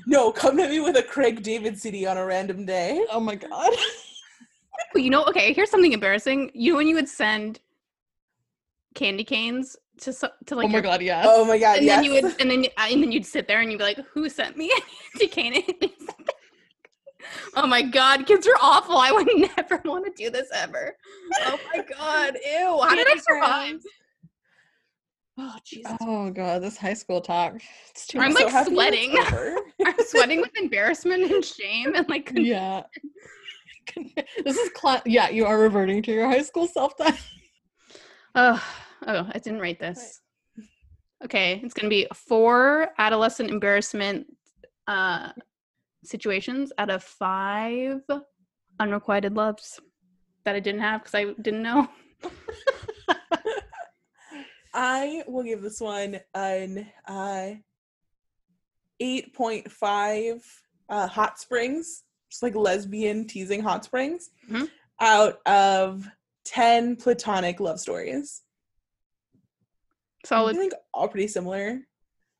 [0.05, 3.03] No, come to me with a Craig David CD on a random day.
[3.11, 3.73] oh my God.
[4.93, 6.51] But you know, okay, here's something embarrassing.
[6.53, 7.59] You know when you would send
[8.93, 10.13] candy canes to
[10.45, 11.25] to like oh my your God, yes.
[11.29, 11.97] Oh my god, and yes.
[11.97, 14.29] then you would and then and then you'd sit there and you'd be like, "Who
[14.29, 14.71] sent me
[15.17, 15.91] to candy cane?"
[17.55, 18.97] oh my god, kids are awful.
[18.97, 20.95] I would never want to do this ever.
[21.41, 22.79] Oh my god, ew!
[22.81, 23.81] How did I survive?
[25.39, 25.97] Oh Jesus!
[26.01, 27.61] Oh god, this high school talk.
[27.91, 28.43] It's too I'm, much.
[28.43, 29.17] like, happy it's sweating.
[29.17, 29.57] over.
[29.85, 32.83] I'm sweating with embarrassment and shame and like yeah.
[34.43, 37.15] this is cla- yeah, you are reverting to your high school self then.
[38.35, 38.63] Oh,
[39.05, 40.21] oh, I didn't write this.
[41.23, 44.27] Okay, it's gonna be four adolescent embarrassment
[44.87, 45.31] uh
[46.03, 48.01] situations out of five
[48.79, 49.79] unrequited loves
[50.45, 51.87] that I didn't have because I didn't know.
[54.73, 57.49] I will give this one an uh,
[59.01, 60.41] 8.5
[60.89, 64.69] uh, Hot Springs, just like lesbian teasing Hot Springs, Mhm.
[64.99, 66.07] out of
[66.45, 68.43] 10 platonic love stories.
[70.57, 71.81] I think all pretty similar.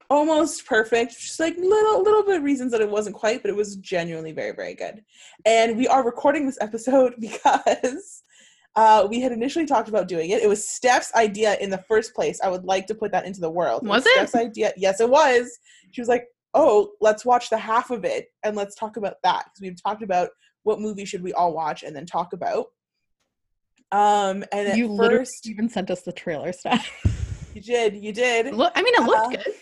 [0.10, 1.19] Almost perfect.
[1.19, 4.32] Just like little little bit of reasons that it wasn't quite, but it was genuinely
[4.32, 5.04] very, very good.
[5.45, 8.23] And we are recording this episode because
[8.76, 10.41] uh, we had initially talked about doing it.
[10.41, 12.39] It was Steph's idea in the first place.
[12.41, 13.86] I would like to put that into the world.
[13.86, 14.13] Was it?
[14.13, 14.71] Steph's idea?
[14.78, 15.60] Yes, it was.
[15.91, 19.45] She was like, "Oh, let's watch the half of it and let's talk about that."
[19.45, 20.30] Because we've talked about
[20.63, 22.67] what movie should we all watch and then talk about.
[23.91, 26.89] Um, and you literally first, even sent us the trailer stuff.
[27.58, 28.54] you did, you did.
[28.54, 29.54] Look, I mean, it looked Uh, good.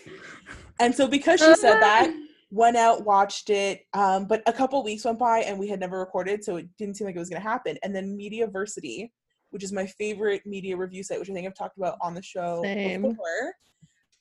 [0.78, 2.14] And so because she said that,
[2.50, 5.98] went out, watched it, um, but a couple weeks went by and we had never
[5.98, 7.78] recorded, so it didn't seem like it was going to happen.
[7.82, 9.10] And then Mediaversity,
[9.50, 12.22] which is my favorite media review site, which I think I've talked about on the
[12.22, 13.02] show Same.
[13.02, 13.54] before,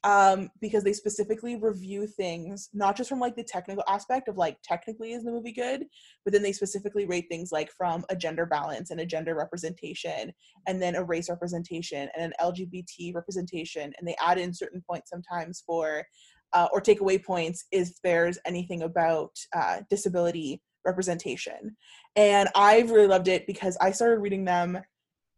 [0.05, 4.55] um, because they specifically review things not just from like the technical aspect of like
[4.63, 5.85] technically is the movie good,
[6.23, 10.31] but then they specifically rate things like from a gender balance and a gender representation,
[10.67, 15.09] and then a race representation and an LGBT representation, and they add in certain points
[15.09, 16.05] sometimes for
[16.53, 21.75] uh, or take away points if there's anything about uh, disability representation.
[22.15, 24.79] And I've really loved it because I started reading them.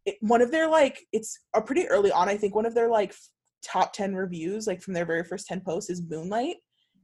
[0.04, 2.28] It, one of their like, it's a pretty early on.
[2.28, 3.14] I think one of their like
[3.70, 6.56] top ten reviews, like from their very first ten posts, is Moonlight.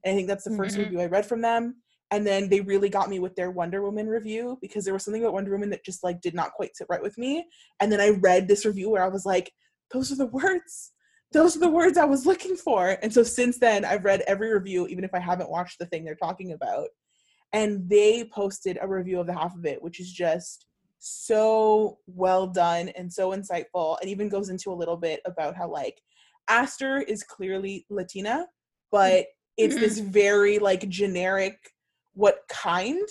[0.04, 0.84] And I think that's the 1st Mhm.
[0.84, 1.82] review I read from them.
[2.10, 5.22] And then they really got me with their Wonder Woman review because there was something
[5.22, 7.46] about Wonder Woman that just like did not quite sit right with me.
[7.80, 9.52] And then I read this review where I was like,
[9.92, 10.92] those are the words
[11.32, 12.96] those are the words I was looking for.
[13.02, 16.04] And so since then, I've read every review, even if I haven't watched the thing
[16.04, 16.86] they're talking about.
[17.52, 20.66] And they posted a review of the half of it, which is just
[21.00, 25.68] so well done and so insightful, and even goes into a little bit about how,
[25.68, 26.00] like,
[26.48, 28.44] Aster is clearly Latina, mm-hmm.
[28.90, 29.26] but
[29.56, 30.10] it's this mm-hmm.
[30.10, 31.56] very, like, generic,
[32.14, 33.06] what kind?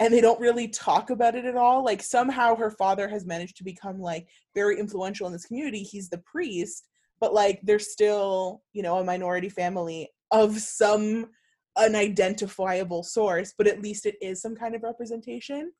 [0.00, 1.84] And they don't really talk about it at all.
[1.84, 5.82] Like, somehow her father has managed to become, like, very influential in this community.
[5.82, 6.88] He's the priest,
[7.22, 11.30] but like they're still you know a minority family of some
[11.78, 15.72] unidentifiable source but at least it is some kind of representation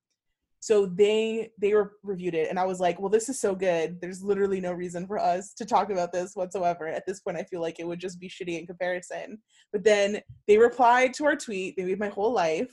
[0.63, 4.01] so they they were reviewed it and i was like well this is so good
[4.01, 7.43] there's literally no reason for us to talk about this whatsoever at this point i
[7.43, 9.37] feel like it would just be shitty in comparison
[9.73, 12.73] but then they replied to our tweet they made my whole life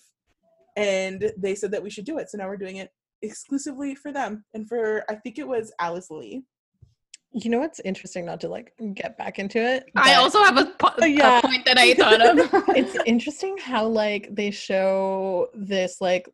[0.77, 2.91] and they said that we should do it so now we're doing it
[3.23, 6.43] exclusively for them and for i think it was alice lee
[7.31, 8.25] You know what's interesting?
[8.25, 9.85] Not to like get back into it.
[9.95, 12.37] I also have a, po- a point that I thought of.
[12.75, 16.27] it's interesting how like they show this like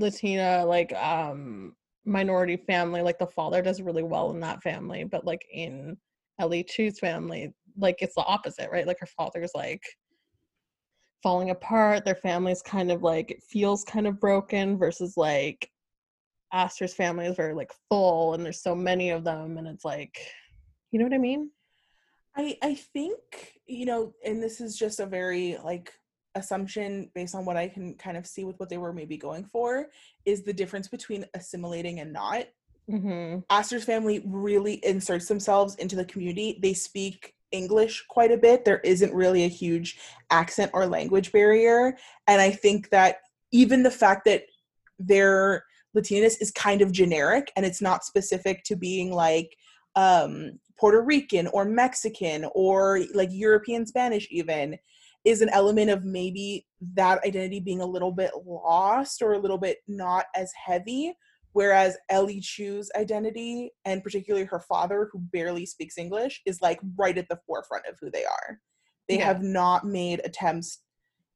[0.00, 3.02] Latina like um minority family.
[3.02, 5.96] Like the father does really well in that family, but like in
[6.38, 8.86] Ellie Chu's family, like it's the opposite, right?
[8.86, 9.82] Like her father's like
[11.22, 12.04] falling apart.
[12.04, 15.68] Their family's kind of like it feels kind of broken versus like
[16.52, 20.16] Aster's family is very like full and there's so many of them and it's like
[20.92, 21.50] you know what I mean?
[22.36, 23.18] I I think
[23.66, 25.92] you know, and this is just a very like
[26.34, 29.44] assumption based on what I can kind of see with what they were maybe going
[29.44, 29.86] for
[30.24, 32.46] is the difference between assimilating and not.
[32.90, 33.40] Mm-hmm.
[33.50, 36.58] Aster's family really inserts themselves into the community.
[36.60, 38.64] They speak English quite a bit.
[38.64, 39.98] There isn't really a huge
[40.30, 43.18] accent or language barrier, and I think that
[43.52, 44.44] even the fact that
[44.98, 45.64] their
[45.96, 49.56] Latinaness is kind of generic and it's not specific to being like
[49.94, 54.76] um, Puerto Rican or Mexican or like European Spanish, even
[55.24, 59.58] is an element of maybe that identity being a little bit lost or a little
[59.58, 61.14] bit not as heavy.
[61.52, 67.16] Whereas Ellie Chu's identity, and particularly her father, who barely speaks English, is like right
[67.16, 68.60] at the forefront of who they are.
[69.08, 69.26] They Yeah.
[69.26, 70.80] have not made attempts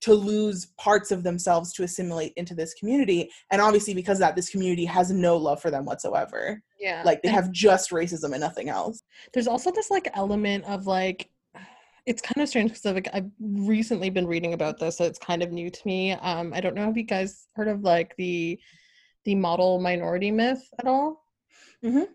[0.01, 3.31] to lose parts of themselves to assimilate into this community.
[3.51, 6.63] And obviously, because of that, this community has no love for them whatsoever.
[6.79, 7.03] Yeah.
[7.05, 9.03] Like they have just racism and nothing else.
[9.33, 11.31] there's also this like element of like
[12.09, 15.43] it's kind of strange because like I've recently been reading about this, so it's kind
[15.43, 16.13] of new to me.
[16.13, 18.59] Um, I don't know if you guys heard of like the
[19.25, 21.23] the model minority myth at all.
[21.85, 22.07] Mhm.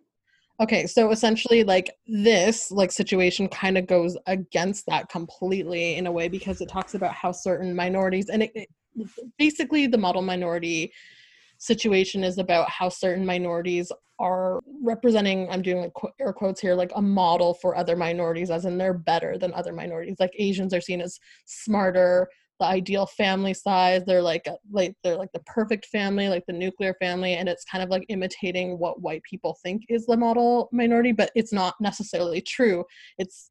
[0.60, 6.12] Okay, so essentially, like this like situation kind of goes against that completely in a
[6.12, 8.70] way because it talks about how certain minorities and it, it
[9.38, 10.92] basically the model minority
[11.60, 16.92] situation is about how certain minorities are representing i'm doing like air quotes here like
[16.96, 20.18] a model for other minorities as in they're better than other minorities.
[20.20, 22.28] Like asians are seen as smarter
[22.60, 26.94] the ideal family size they're like like they're like the perfect family like the nuclear
[27.00, 31.12] family and it's kind of like imitating what white people think is the model minority
[31.12, 32.86] but it's not necessarily true.
[33.18, 33.50] It's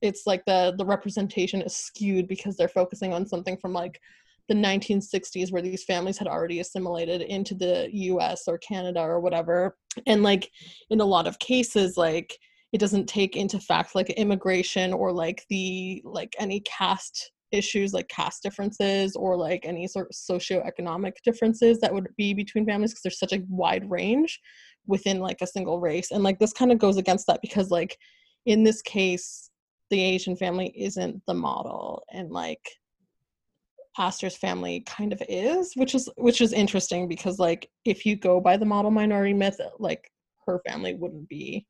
[0.00, 4.00] it's like the the representation is skewed because they're focusing on something from like
[4.48, 9.76] the 1960s where these families had already assimilated into the US or Canada or whatever.
[10.06, 10.50] And like
[10.90, 12.36] in a lot of cases, like
[12.72, 18.08] it doesn't take into fact like immigration or like the like any caste issues like
[18.08, 23.02] caste differences or like any sort of socioeconomic differences that would be between families because
[23.02, 24.38] there's such a wide range
[24.86, 27.96] within like a single race and like this kind of goes against that because like
[28.44, 29.50] in this case
[29.90, 32.60] the asian family isn't the model and like
[33.98, 38.40] Aster's family kind of is, which is which is interesting because like if you go
[38.40, 40.10] by the model minority myth, like
[40.46, 41.66] her family wouldn't be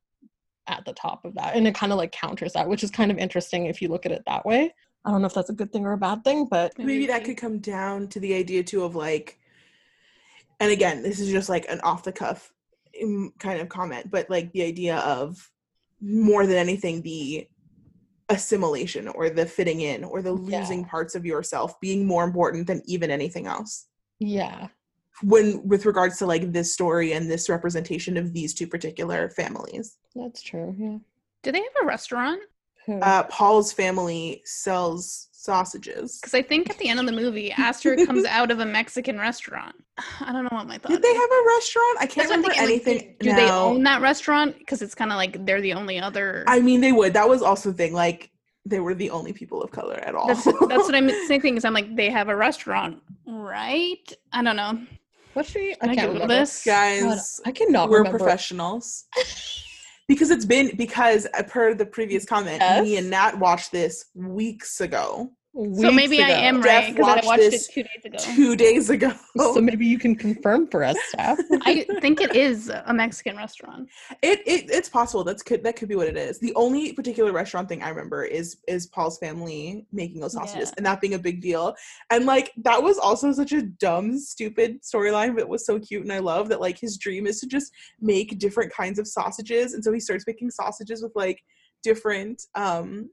[0.68, 1.56] at the top of that.
[1.56, 4.06] And it kind of like counters that, which is kind of interesting if you look
[4.06, 4.74] at it that way.
[5.04, 7.24] I don't know if that's a good thing or a bad thing, but maybe that
[7.24, 9.38] could come down to the idea too of like
[10.60, 12.52] and again, this is just like an off the cuff
[13.02, 15.50] um, kind of comment, but like the idea of
[16.00, 17.46] more than anything the
[18.28, 20.88] assimilation or the fitting in or the losing Yeah.
[20.88, 23.86] parts of yourself being more important than even anything else
[24.18, 24.68] yeah.
[25.22, 29.96] when with regards to like this story and this representation of these two particular families
[30.14, 30.74] That's true.
[30.78, 30.98] Yeah.
[31.42, 32.40] Do they have a restaurant?
[32.88, 37.94] Uh paul's family sells sausages Because I think at the end of the movie, Aster
[38.06, 39.76] comes out of a Mexican restaurant.
[40.20, 40.90] I don't know what my thought.
[40.90, 41.16] did they is.
[41.16, 44.00] have a restaurant i can't That's remember thinking, like, anything do, do they own that
[44.02, 44.58] restaurant?
[44.58, 46.44] Because it's kind of like they're the only other.
[46.46, 48.30] i mean they would that was also the thing like
[48.66, 51.56] they were the only people of color at all that's that's what I'm thinking.
[51.56, 54.12] Is I'm like they have a restaurant, right?
[54.32, 54.82] I don't know.
[55.32, 55.74] What's she?
[55.80, 56.34] Can I, can't remember.
[56.34, 56.64] this?
[56.64, 58.18] guys God, I cannot we're remember.
[58.18, 59.04] professionals
[60.08, 64.80] because it's been because uh, per the previous comment me and nat watched this weeks
[64.80, 68.18] ago So Weeks maybe I am right because I watched watched it two days ago.
[68.18, 71.40] two days ago So maybe you can confirm for us, Steph.
[71.62, 73.88] I think it is a Mexican restaurant.
[74.22, 75.24] It, it it's possible.
[75.24, 76.38] That's could that could be what it is.
[76.38, 80.74] The only particular restaurant thing I remember is is Paul's family making those sausages Yeah.
[80.76, 81.74] and that being a big deal.
[82.10, 86.04] And like that was also such a dumb, stupid storyline, but it was so cute
[86.04, 89.74] and I love that like his dream is to just make different kinds of sausages.
[89.74, 91.42] And so he starts making sausages with like
[91.82, 93.10] different um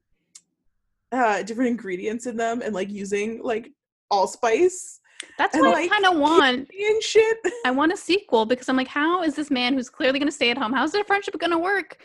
[1.15, 3.71] uh different ingredients in them and like using like
[4.11, 4.99] allspice
[5.37, 6.69] That's And, what like, I kind of want.
[6.69, 7.37] and shit.
[7.65, 10.35] I want a sequel because I'm like, how is this man who's clearly going to
[10.41, 10.73] stay at home?
[10.73, 11.97] How's their friendship going to work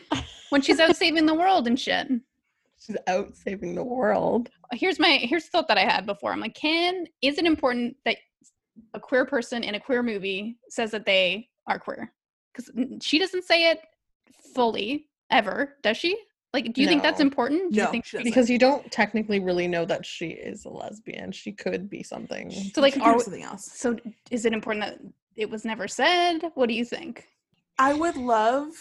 [0.51, 2.09] when she's out saving the world and shit?
[2.85, 4.49] She's out saving the world.
[4.73, 6.33] Here's my here's the thought that I had before.
[6.33, 8.17] I'm like, can is it important that
[8.95, 12.13] a queer person in a queer movie says that they are queer?
[12.55, 12.71] Because
[13.03, 13.81] she doesn't say it
[14.55, 16.17] fully ever, does she?
[16.53, 17.73] Like, do you think that's important?
[17.75, 18.23] Do you.
[18.25, 21.31] Because you don't technically really know that she is a lesbian.
[21.31, 22.51] She could be something.
[22.51, 23.71] So, like, are something else.
[23.73, 23.97] so?
[24.31, 24.99] Is it important that
[25.37, 26.41] it was never said?
[26.55, 27.27] What do you think?
[27.79, 28.73] I would love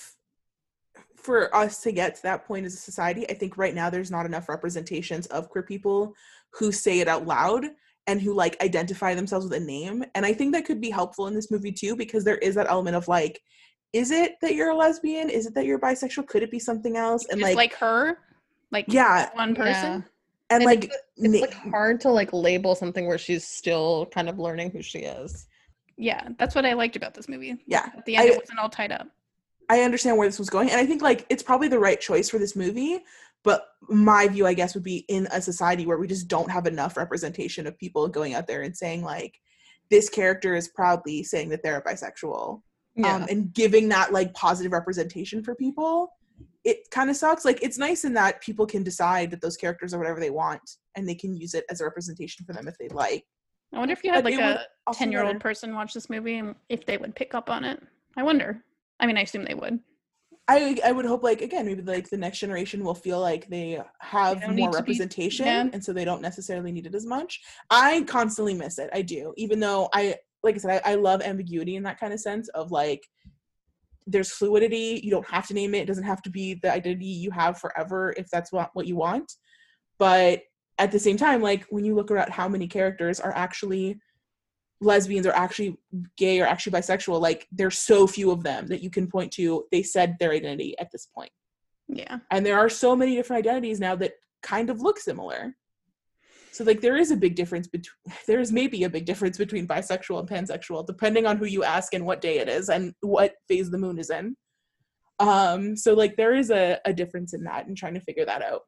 [1.16, 3.30] for us to get to that point as a society.
[3.30, 6.14] I think right now there's not enough representations of queer people
[6.54, 7.66] who say it out loud
[8.08, 10.04] and who like identify themselves with a name.
[10.16, 12.70] And I think that could be helpful in this movie too, because there is that
[12.70, 13.40] element of like,
[13.94, 15.30] is it that you're a lesbian?
[15.30, 16.28] Is it that you're bisexual?
[16.28, 17.26] Could it be something else?
[17.30, 18.18] And Just like, like, her,
[18.72, 19.74] like yeah, one person.
[19.74, 19.94] Yeah.
[20.52, 24.30] and And like, it's, it's like hard to like label something where she's still kind
[24.30, 25.48] of learning who she is.
[25.98, 27.58] Yeah, that's what I liked about this movie.
[27.68, 29.08] yeah, At the end, I- it wasn't all tied up.
[29.72, 32.28] I understand where this was going, and I think like it's probably the right choice
[32.30, 33.00] for this movie.
[33.44, 36.66] But my view, I guess, would be in a society where we just don't have
[36.66, 39.40] enough representation of people going out there and saying like,
[39.92, 42.62] this character is proudly saying that they're a bisexual,
[42.96, 43.16] Yeah.
[43.16, 46.10] um, and giving that like positive representation for people.
[46.66, 47.46] It kind of sucks.
[47.46, 50.62] Like it's nice in that people can decide that those characters are whatever they want,
[50.96, 53.24] and they can use it as a representation for them if they'd like.
[53.74, 56.86] I wonder if you had But like a ten-year-old person watch this movie and if
[56.86, 57.82] they would pick up on it.
[58.18, 58.64] I wonder.
[59.00, 59.80] I mean, I assume they would.
[60.50, 63.80] I I would hope like again maybe like the next generation will feel like they
[64.02, 65.70] have don't more to be- representation yeah.
[65.72, 67.40] and so they don't necessarily need it as much.
[67.70, 68.90] I constantly miss it.
[68.92, 69.34] I do.
[69.38, 72.48] Even though I like I said I, I love ambiguity in that kind of sense
[72.50, 73.02] of like
[74.08, 75.00] there's fluidity.
[75.04, 75.82] You don't have to name it.
[75.82, 78.96] It doesn't have to be the identity you have forever if that's what what you
[78.96, 79.32] want.
[79.98, 80.42] But
[80.78, 84.00] at the same time, like when you look around how many characters are actually
[84.82, 85.78] lesbians or actually
[86.18, 89.66] gay or actually bisexual, like there's so few of them that you can point to.
[89.72, 91.32] They said their identity at this point.
[91.88, 92.20] Yeah.
[92.32, 95.56] And there are so many different identities now that kind of look similar.
[96.52, 97.96] So like there is a big difference between
[98.28, 101.94] there is maybe a big difference between bisexual and pansexual, depending on who you ask
[101.94, 104.36] and what day it is and what phase the moon is in.
[105.20, 108.42] Um, so like there is a, a difference in that and trying to figure that
[108.42, 108.62] out.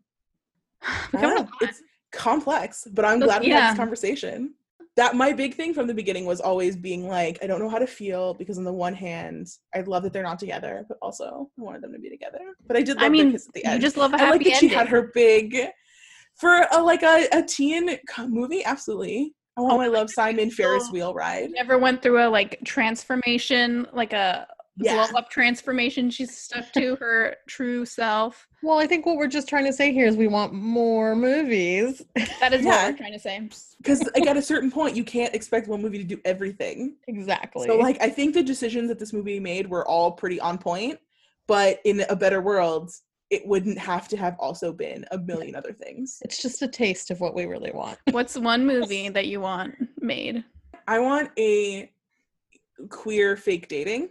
[0.81, 4.53] I Becoming don't a know, it's complex, but I'm glad we had this conversation.
[4.97, 7.79] That my big thing from the beginning was always being like, I don't know how
[7.79, 11.49] to feel because on the one hand, I love that they're not together, but also
[11.57, 12.39] I wanted them to be together.
[12.67, 14.43] But I did love I mean, kiss at the you just love a I like
[14.43, 15.69] that she had her big
[16.41, 18.65] for a, like a, a teen movie.
[18.65, 21.51] Absolutely, I Oh, I love Simon Ferris wheel ride.
[21.51, 24.93] Never went through a like transformation, like a Yeah.
[25.07, 26.09] glow up transformation.
[26.09, 28.47] She's stuck to her true self.
[28.63, 32.01] Well, I think what we're just trying to say here is we want more movies.
[32.39, 32.83] That is Yeah.
[32.85, 33.49] what we're trying to say.
[33.77, 36.95] Because like at a certain point, you can't expect one movie to do everything.
[37.07, 37.67] exactly.
[37.67, 40.99] So like I think the decisions that this movie made were all pretty on point,
[41.47, 42.91] but in a better world,
[43.31, 46.21] it wouldn't have to have also been a million other things.
[46.23, 47.97] it's just a taste of what we really want.
[48.11, 50.43] What's one movie that you want made?
[50.87, 51.89] I want a
[52.89, 54.09] queer fake dating,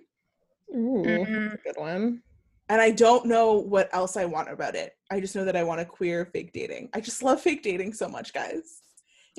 [0.74, 1.50] Ooh, Mm.
[1.50, 2.22] that's a good one.
[2.70, 4.94] and I don't know what else I want about it.
[5.10, 6.88] I just know that I want a queer fake dating.
[6.94, 8.80] I just love fake dating so much, guys.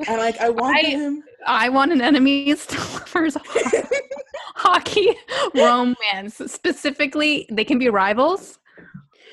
[0.07, 3.35] And like I want I- them I want an enemies to lovers
[4.55, 5.09] hockey
[5.55, 6.41] romance.
[6.47, 8.59] Specifically, they can be rivals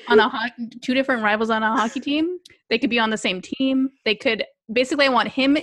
[0.09, 2.39] on a ho- two different rivals on a hockey team.
[2.69, 3.89] They could be on the same team.
[4.05, 5.05] They could basically.
[5.05, 5.57] I want him,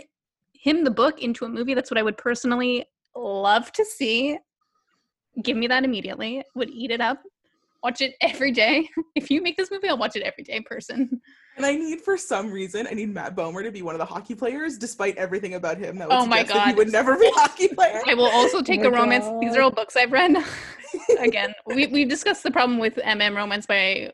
[0.55, 1.75] him, the book into a movie.
[1.75, 2.85] That's what I would personally
[3.15, 4.39] love to see.
[5.43, 6.43] Give me that immediately.
[6.55, 7.23] Would eat it up.
[7.83, 8.89] Watch it every day.
[9.15, 11.21] If you make this movie, I'll watch it every day, person.
[11.57, 14.05] And I need, for some reason, I need Matt Bomer to be one of the
[14.05, 17.17] hockey players, despite everything about him that would Oh my suggest that he would never
[17.17, 18.03] be a hockey player.
[18.07, 19.25] I will also take my a romance.
[19.41, 20.37] These are all books I've read.
[21.19, 24.13] Again, we we've discussed the problem with MM romance by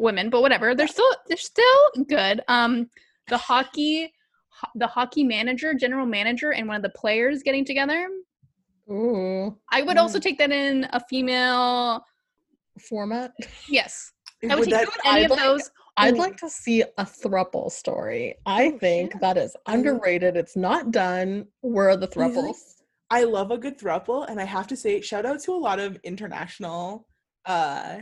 [0.00, 0.74] women, but whatever.
[0.74, 2.40] They're still they're still good.
[2.48, 2.88] Um,
[3.28, 4.12] the hockey,
[4.48, 8.08] ho- the hockey manager, general manager, and one of the players getting together.
[8.90, 12.04] Ooh, I would also take that in a female.
[12.88, 13.32] format.
[13.68, 15.70] Yes, I would Would take that- that any I'd of like- those.
[15.96, 16.18] I'd Ooh.
[16.18, 18.36] like to see a thruple story.
[18.46, 19.20] I Oh, think shit.
[19.20, 20.34] that is I would- underrated.
[20.36, 21.46] It's not done.
[21.60, 22.32] Where are the Really?
[22.52, 22.56] thruples?
[23.10, 25.78] I love a good throuple, and I have to say, shout out to a lot
[25.78, 27.06] of international
[27.44, 28.00] uh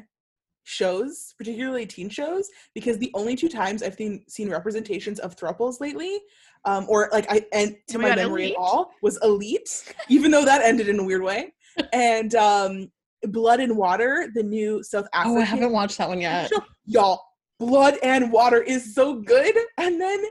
[0.68, 5.80] shows, particularly teen shows, because the only two times I've seen seen representations of thruples
[5.80, 6.18] lately,
[6.66, 8.54] um, or like I and to Oh my my memory Elite?
[8.54, 11.54] at all, was Elite, even though that ended in a weird way,
[11.92, 12.90] and um
[13.24, 15.38] Blood and Water, the new South African.
[15.38, 16.50] Oh, I haven't watched that one yet.
[16.50, 16.62] show.
[16.84, 17.22] Y'all,
[17.58, 20.22] Blood and Water is so good, and then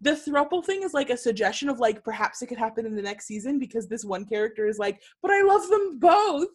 [0.00, 3.02] the thruple thing is like a suggestion of like perhaps it could happen in the
[3.02, 6.48] next season because this one character is like, but I love them both.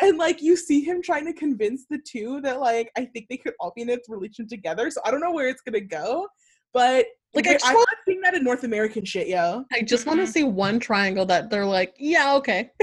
[0.00, 3.36] And like you see him trying to convince the two that like I think they
[3.36, 4.90] could all be in a relationship together.
[4.90, 6.28] So I don't know where it's gonna go.
[6.72, 9.64] But Like, I like just I'm want- not seeing that in North American shit, yo.
[9.72, 12.70] I just want to see one triangle that they're like, yeah, okay.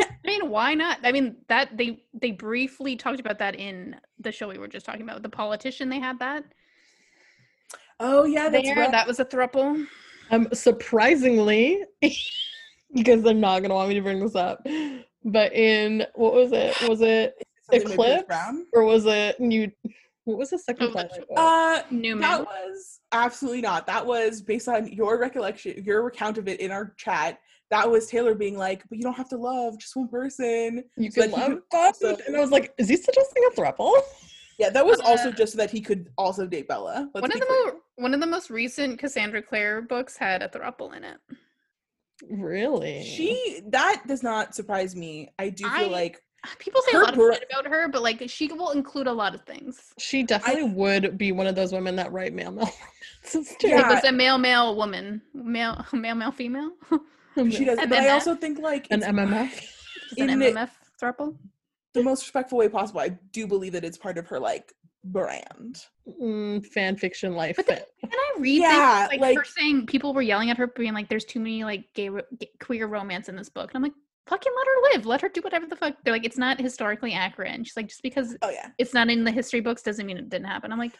[0.00, 0.98] I mean, why not?
[1.02, 4.86] I mean, that they they briefly talked about that in the show we were just
[4.86, 5.22] talking about.
[5.22, 6.44] The politician, they had that
[7.98, 8.76] Oh yeah, that's there.
[8.76, 8.90] right.
[8.90, 9.86] That was a thruple.
[10.30, 11.82] Um, surprisingly,
[12.94, 14.60] because they're not gonna want me to bring this up,
[15.24, 16.74] but in what was it?
[16.88, 17.34] Was it
[17.70, 19.70] Something with Eclipse or was it New?
[20.24, 21.28] What was the second Oh, Twilight book?
[21.36, 22.20] Uh New Moon.
[22.22, 23.86] That was absolutely not.
[23.86, 27.38] That was based on your recollection, your recount of it in our chat.
[27.70, 31.10] That was Taylor being like, "But you don't have to love just one person." you
[31.10, 31.84] so can that he love could both.
[32.04, 33.94] also- and I was like, is he suggesting a throuple?
[34.58, 37.08] Yeah, that was also Uh, just so that he could also date Bella.
[37.14, 37.72] Let's one of the clear.
[37.72, 41.16] mo- one of the most recent Cassandra Clare books had a throuple in it.
[42.30, 43.02] Really?
[43.04, 45.32] She that does not surprise me.
[45.38, 46.22] I do feel I- like
[46.58, 49.12] People say a lot bro- of shit about her, but like she will include a
[49.12, 49.92] lot of things.
[49.98, 52.64] She definitely would be one of those women that write male mail
[53.32, 53.68] romances too.
[53.68, 53.88] It Yeah.
[53.94, 56.70] was a male, male woman, male, male, male, female.
[57.50, 57.78] she does.
[57.78, 59.52] And But I also think like An MMF.
[60.18, 60.70] An MMF
[61.00, 61.36] throuple.
[61.94, 63.00] the most respectful way possible.
[63.00, 64.72] I do believe that it's part of her like
[65.04, 65.84] brand.
[66.20, 67.56] Mm, fan fiction life.
[67.56, 67.88] But then, fit.
[68.02, 70.94] then I read Yeah, things like, her like- saying people were yelling at her, being
[70.94, 73.94] like, "There's too many like gay, gay queer romance in this book," and I'm like,
[74.26, 75.06] "Fucking let her live.
[75.06, 77.88] Let her do whatever the fuck." They're like, "It's not historically accurate," and she's like,
[77.88, 78.70] "Just because Oh yeah.
[78.78, 80.92] it's not in the history books doesn't mean it didn't happen." I'm like,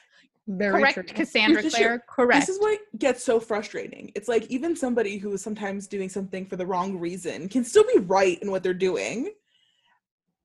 [0.48, 1.04] Very "Correct, true.
[1.04, 2.04] Cassandra This is- Clare.
[2.08, 4.10] Correct." This is what gets so frustrating.
[4.16, 7.84] It's like even somebody who is sometimes doing something for the wrong reason can still
[7.94, 9.32] be right in what they're doing.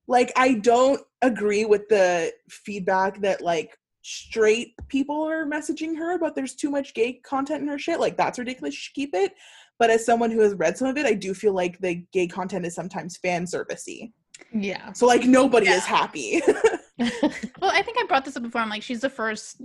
[0.08, 6.34] Like I don't agree with the feedback that like straight people are messaging her about
[6.36, 8.00] there's too much gay content in her shit.
[8.00, 8.74] Like that's ridiculous.
[8.74, 9.34] She should keep it.
[9.80, 12.28] But as someone who has read some of it, I do feel like the gay
[12.28, 14.12] content is sometimes fan servicey.
[14.54, 14.92] Yeah.
[14.94, 15.76] So like nobody Yeah.
[15.78, 16.42] is happy.
[17.00, 18.60] Well, I think I brought this up before.
[18.62, 19.62] I'm like, she's the first.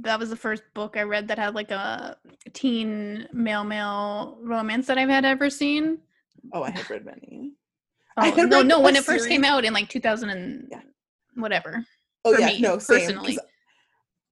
[0.00, 2.16] That was the first book I read that had like a
[2.52, 5.98] teen male male romance that I've had ever seen.
[6.52, 7.47] oh, I have read many.
[8.18, 10.68] Oh, I had no, read no, when it first came out in like 2000 and
[10.70, 10.80] Yeah.
[11.34, 11.84] whatever.
[12.24, 12.98] Oh yeah, me, no, same.
[12.98, 13.38] personally.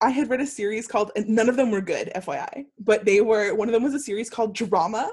[0.01, 3.21] I had read a series called, and none of them were good, FYI, but they
[3.21, 3.55] were.
[3.55, 5.11] One of them was a series called Drama,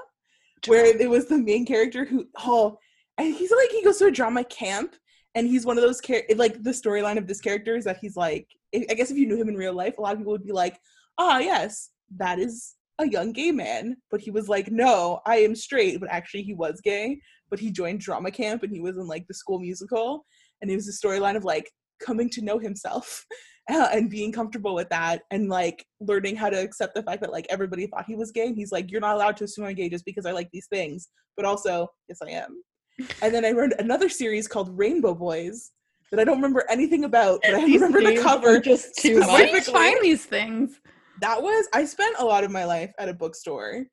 [0.66, 2.78] where it was the main character who, oh,
[3.16, 4.96] and he's like he goes to a drama camp,
[5.34, 8.16] and he's one of those char- like the storyline of this character is that he's
[8.16, 10.32] like, I I guess if you knew him in real life, a lot of people
[10.32, 10.78] would be like,
[11.16, 15.54] ah, yes, that is a young gay man, but he was like, no, I am
[15.54, 17.20] straight, but actually he was gay.
[17.50, 20.24] But he joined drama camp and he was in like the school musical,
[20.60, 21.70] and it was a storyline of like
[22.04, 23.24] coming to know himself
[23.70, 27.32] uh, and being comfortable with that and like learning how to accept the fact that
[27.32, 28.52] like everybody thought he was gay.
[28.52, 31.08] He's like, you're not allowed to assume I'm gay just because I like these things,
[31.36, 32.62] but also, yes, I am.
[33.22, 35.72] And then I learned another series called Rainbow Boys
[36.12, 39.52] that I don't remember anything about, but I remember the cover just too Where do
[39.52, 40.78] you find these things?
[41.20, 43.84] That was I spent a lot of my life at a bookstore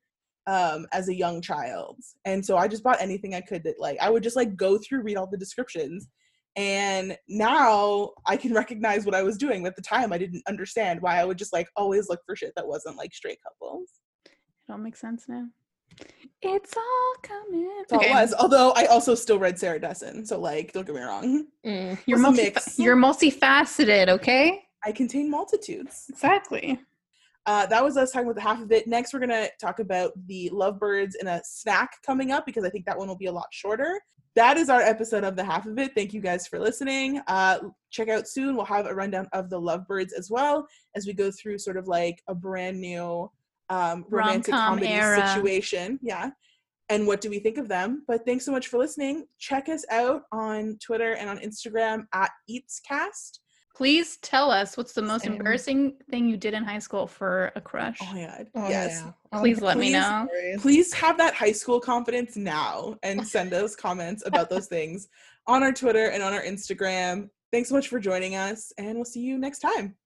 [0.46, 1.98] um as a young child.
[2.24, 4.78] And so I just bought anything I could that like I would just like go
[4.78, 6.08] through read all the descriptions
[6.56, 9.66] and now I can recognize what I was doing.
[9.66, 12.52] At the time I didn't understand why I would just like always look for shit
[12.56, 13.88] that wasn't like straight couples.
[14.26, 15.46] It all makes sense now.
[16.40, 17.70] It's all coming.
[17.78, 18.34] That's all it was.
[18.34, 20.26] Although I also still read Sarah Dessen.
[20.26, 21.46] So like don't get me wrong.
[21.64, 21.98] Mm.
[22.06, 24.62] You're multi- you're multifaceted, okay?
[24.84, 26.06] I contain multitudes.
[26.10, 26.80] Exactly.
[27.46, 28.86] Uh, that was us talking about the half of it.
[28.86, 32.86] Next, we're gonna talk about the lovebirds in a snack coming up because I think
[32.86, 34.00] that one will be a lot shorter.
[34.34, 35.92] That is our episode of the half of it.
[35.94, 37.20] Thank you guys for listening.
[37.26, 37.58] Uh,
[37.90, 38.56] check out soon.
[38.56, 40.66] We'll have a rundown of the lovebirds as well
[40.96, 43.30] as we go through sort of like a brand new
[43.68, 45.28] um, romantic Rom-com comedy era.
[45.28, 45.98] situation.
[46.02, 46.30] Yeah.
[46.88, 48.04] And what do we think of them?
[48.06, 49.26] But thanks so much for listening.
[49.38, 53.38] Check us out on Twitter and on Instagram at EatsCast.
[53.74, 55.32] Please tell us what's the most Same.
[55.32, 57.98] embarrassing thing you did in high school for a oh crush.
[58.02, 58.46] Oh my god.
[58.54, 59.02] Oh, yes.
[59.04, 59.12] yeah.
[59.32, 60.28] Oh, please like let me know.
[60.60, 65.08] please have that high school confidence now and send us comments about those things
[65.46, 67.30] on our Twitter and on our Instagram.
[67.50, 69.96] Thanks so much for joining us, and we'll see you next time.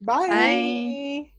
[0.00, 0.28] Bye.
[0.28, 1.32] Bye.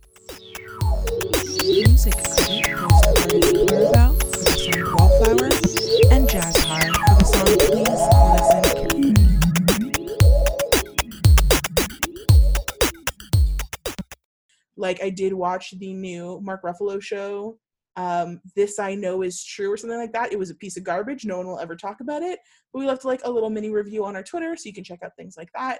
[14.77, 17.57] Like I did watch the new Mark Ruffalo show.
[17.95, 20.31] Um, this I know is true or something like that.
[20.33, 21.25] It was a piece of garbage.
[21.25, 22.39] No one will ever talk about it.
[22.71, 25.03] But we left like a little mini review on our Twitter, so you can check
[25.03, 25.79] out things like that.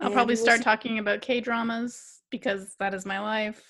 [0.00, 3.62] I'll And probably we'll start see- talking about K dramas because that is my life.